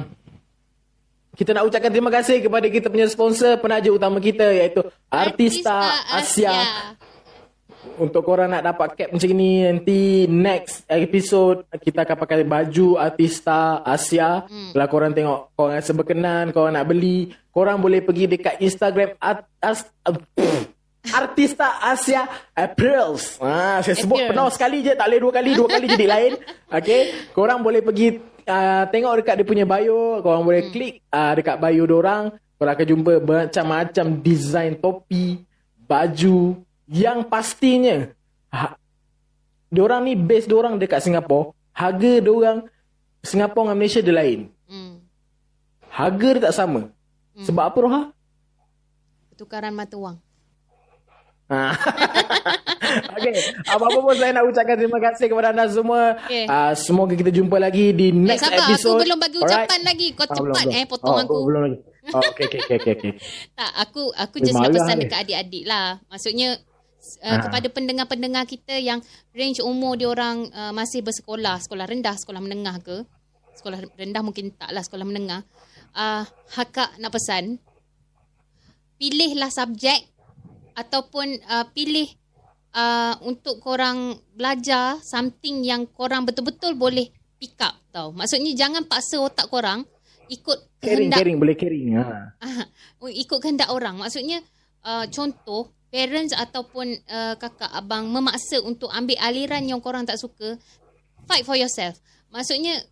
[1.36, 4.80] kita nak ucapkan terima kasih kepada kita punya sponsor penaja utama kita iaitu
[5.12, 6.96] Artista, Asia.
[7.96, 13.80] Untuk korang nak dapat cap macam ni Nanti next episode Kita akan pakai baju Artista
[13.80, 14.44] Asia.
[14.44, 14.76] Hmm.
[14.76, 19.48] Kalau korang tengok Korang rasa berkenan Korang nak beli Korang boleh pergi dekat Instagram art,
[19.64, 20.12] as, uh,
[21.20, 24.36] Artista Asia Aprils ah, Saya sebut Appearance.
[24.36, 26.32] penuh sekali je Tak boleh dua kali Dua kali jadi lain.
[26.68, 31.56] Okay Korang boleh pergi uh, Tengok dekat dia punya bio Korang boleh klik uh, Dekat
[31.56, 32.28] bio dorang
[32.60, 35.40] Korang akan jumpa Macam-macam design topi
[35.86, 37.96] Baju Yang pastinya
[38.48, 38.74] ha,
[39.66, 42.64] Diorang ni base diorang dekat Singapura Harga diorang
[43.20, 44.98] Singapura dengan Malaysia dia lain Hmm.
[45.86, 46.90] Harga dia tak sama
[47.36, 48.02] Sebab apa Roha?
[49.28, 50.16] Pertukaran mata wang.
[51.46, 51.70] Ha.
[53.14, 53.34] okay.
[53.62, 56.16] Apa-apa pun saya nak ucapkan terima kasih kepada anda semua.
[56.24, 56.48] Okay.
[56.48, 58.66] Uh, semoga kita jumpa lagi di Eh, next sabar.
[58.66, 58.96] episode.
[58.96, 60.06] Aku belum bagi ucapan lagi.
[60.10, 60.72] Kau Ah, cepat belum, belum.
[60.72, 61.36] eh potong oh, aku.
[61.44, 61.78] Belum lagi.
[62.08, 63.12] Oh, okay, okay, okay, okay.
[63.58, 65.02] Tak, aku aku Eh, just nak pesan ni.
[65.04, 65.86] dekat adik-adik lah.
[66.08, 66.48] Maksudnya
[67.22, 67.42] uh, Ah.
[67.42, 69.00] kepada pendengar-pendengar kita yang
[69.32, 73.06] range umur dia orang uh, masih bersekolah, sekolah rendah, sekolah menengah ke.
[73.56, 75.40] Sekolah rendah mungkin taklah sekolah menengah.
[75.96, 77.56] Uh, hakak nak pesan
[79.00, 80.04] pilihlah subjek
[80.76, 82.08] ataupun uh, pilih
[82.76, 87.08] uh, untuk korang belajar something yang korang betul-betul boleh
[87.40, 88.12] pick up tau.
[88.12, 89.84] Maksudnya jangan paksa otak korang
[90.28, 91.36] ikut Caring, kehendak caring.
[91.40, 91.86] Boleh caring.
[91.96, 92.04] Ha.
[93.00, 93.96] Oh, ikut kehendak orang.
[94.00, 94.44] Maksudnya
[94.84, 100.60] uh, contoh parents ataupun uh, kakak abang memaksa untuk ambil aliran yang korang tak suka,
[101.24, 101.96] fight for yourself.
[102.28, 102.84] Maksudnya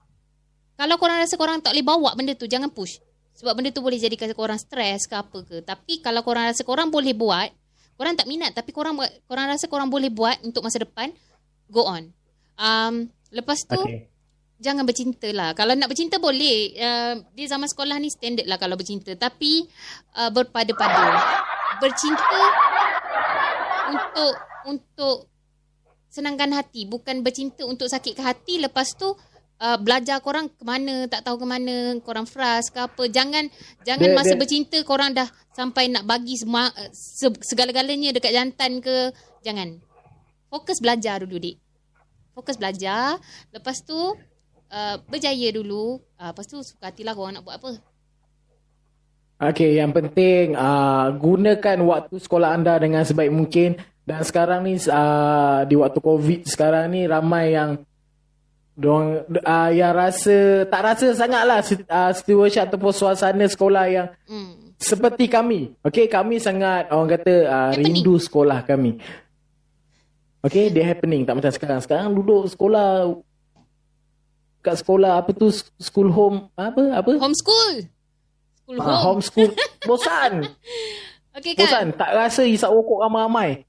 [0.81, 2.97] kalau korang rasa korang tak boleh bawa benda tu, jangan push.
[3.37, 5.61] Sebab benda tu boleh jadikan korang stres ke apa ke.
[5.61, 7.53] Tapi kalau korang rasa korang boleh buat,
[8.01, 11.13] korang tak minat tapi korang buat- korang rasa korang boleh buat untuk masa depan,
[11.69, 12.09] go on.
[12.57, 14.09] Um, lepas tu Okay.
[14.65, 15.53] jangan bercinta lah.
[15.53, 16.73] Kalau nak bercinta boleh.
[16.79, 19.13] Uh, di zaman sekolah ni standard lah kalau bercinta.
[19.13, 19.67] Tapi
[20.17, 21.21] uh, berpada-pada.
[21.83, 22.39] Bercinta
[23.91, 24.33] untuk
[24.65, 25.17] untuk
[26.09, 26.87] senangkan hati.
[26.87, 28.63] Bukan bercinta untuk sakitkan hati.
[28.63, 33.03] Lepas tu uh, belajar korang ke mana, tak tahu ke mana, korang frust ke apa.
[33.11, 33.51] Jangan
[33.83, 38.31] jangan Dia- masa dia- bercinta korang dah sampai nak bagi semua, uh, se- segala-galanya dekat
[38.31, 39.11] jantan ke.
[39.43, 39.77] Jangan.
[40.49, 41.59] Fokus belajar dulu, dik.
[42.33, 43.19] Fokus belajar.
[43.51, 45.99] Lepas tu uh, berjaya dulu.
[46.15, 47.94] Uh, lepas tu suka hatilah korang nak buat apa.
[49.35, 53.77] Okay, yang penting uh, gunakan waktu sekolah anda dengan sebaik mungkin.
[54.05, 57.81] Dan sekarang ni uh, di waktu COVID sekarang ni ramai yang
[58.75, 64.75] Diorang, uh, yang rasa tak rasa sangatlah uh, situasi ataupun suasana sekolah yang Hmm.
[64.83, 65.79] seperti kami.
[65.79, 68.99] Okay, kami sangat orang kata uh, rindu sekolah kami.
[70.43, 71.81] Okay, dia happening tak macam sekarang.
[71.87, 73.15] Sekarang duduk sekolah
[74.59, 77.94] kat sekolah apa tu school home apa apa Homeschool.
[78.65, 78.89] School home.
[78.89, 79.51] uh, homeschool
[79.89, 80.33] bosan
[81.35, 81.63] Okay kan?
[81.63, 83.63] bosan tak rasa isap rokok ramai-ramai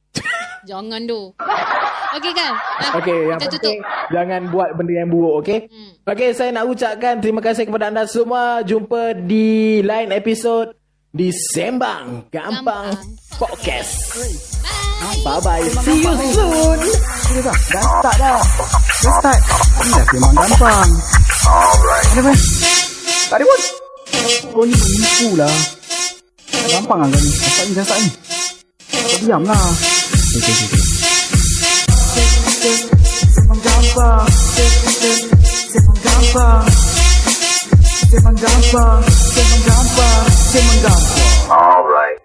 [0.65, 1.29] Jangan tu.
[2.17, 2.57] Okay kan?
[2.81, 3.77] Ah, Okey, yang kita penting
[4.09, 5.69] jangan buat benda yang buruk, okey?
[5.69, 5.93] Hmm.
[6.09, 8.65] Okey, saya nak ucapkan terima kasih kepada anda semua.
[8.65, 10.73] Jumpa di lain episod
[11.13, 12.97] di Sembang Gampang, Gampang
[13.37, 13.93] Podcast.
[14.65, 15.37] Bye.
[15.37, 15.69] Bye-bye.
[15.85, 16.79] See you soon.
[17.29, 17.55] Sudah dah.
[17.69, 18.39] Dah start dah.
[19.05, 19.39] Dah start.
[19.85, 20.89] Ni dah memang gampang.
[23.29, 23.84] Tak ada pun.
[24.25, 25.55] Kau oh, ni menipu lah.
[26.73, 27.29] Gampang lah kau ni.
[27.29, 28.09] Sasak ni sasak ni.
[28.89, 29.61] Kau diam lah.
[30.35, 30.95] Okay okay okay
[41.49, 42.24] Alright.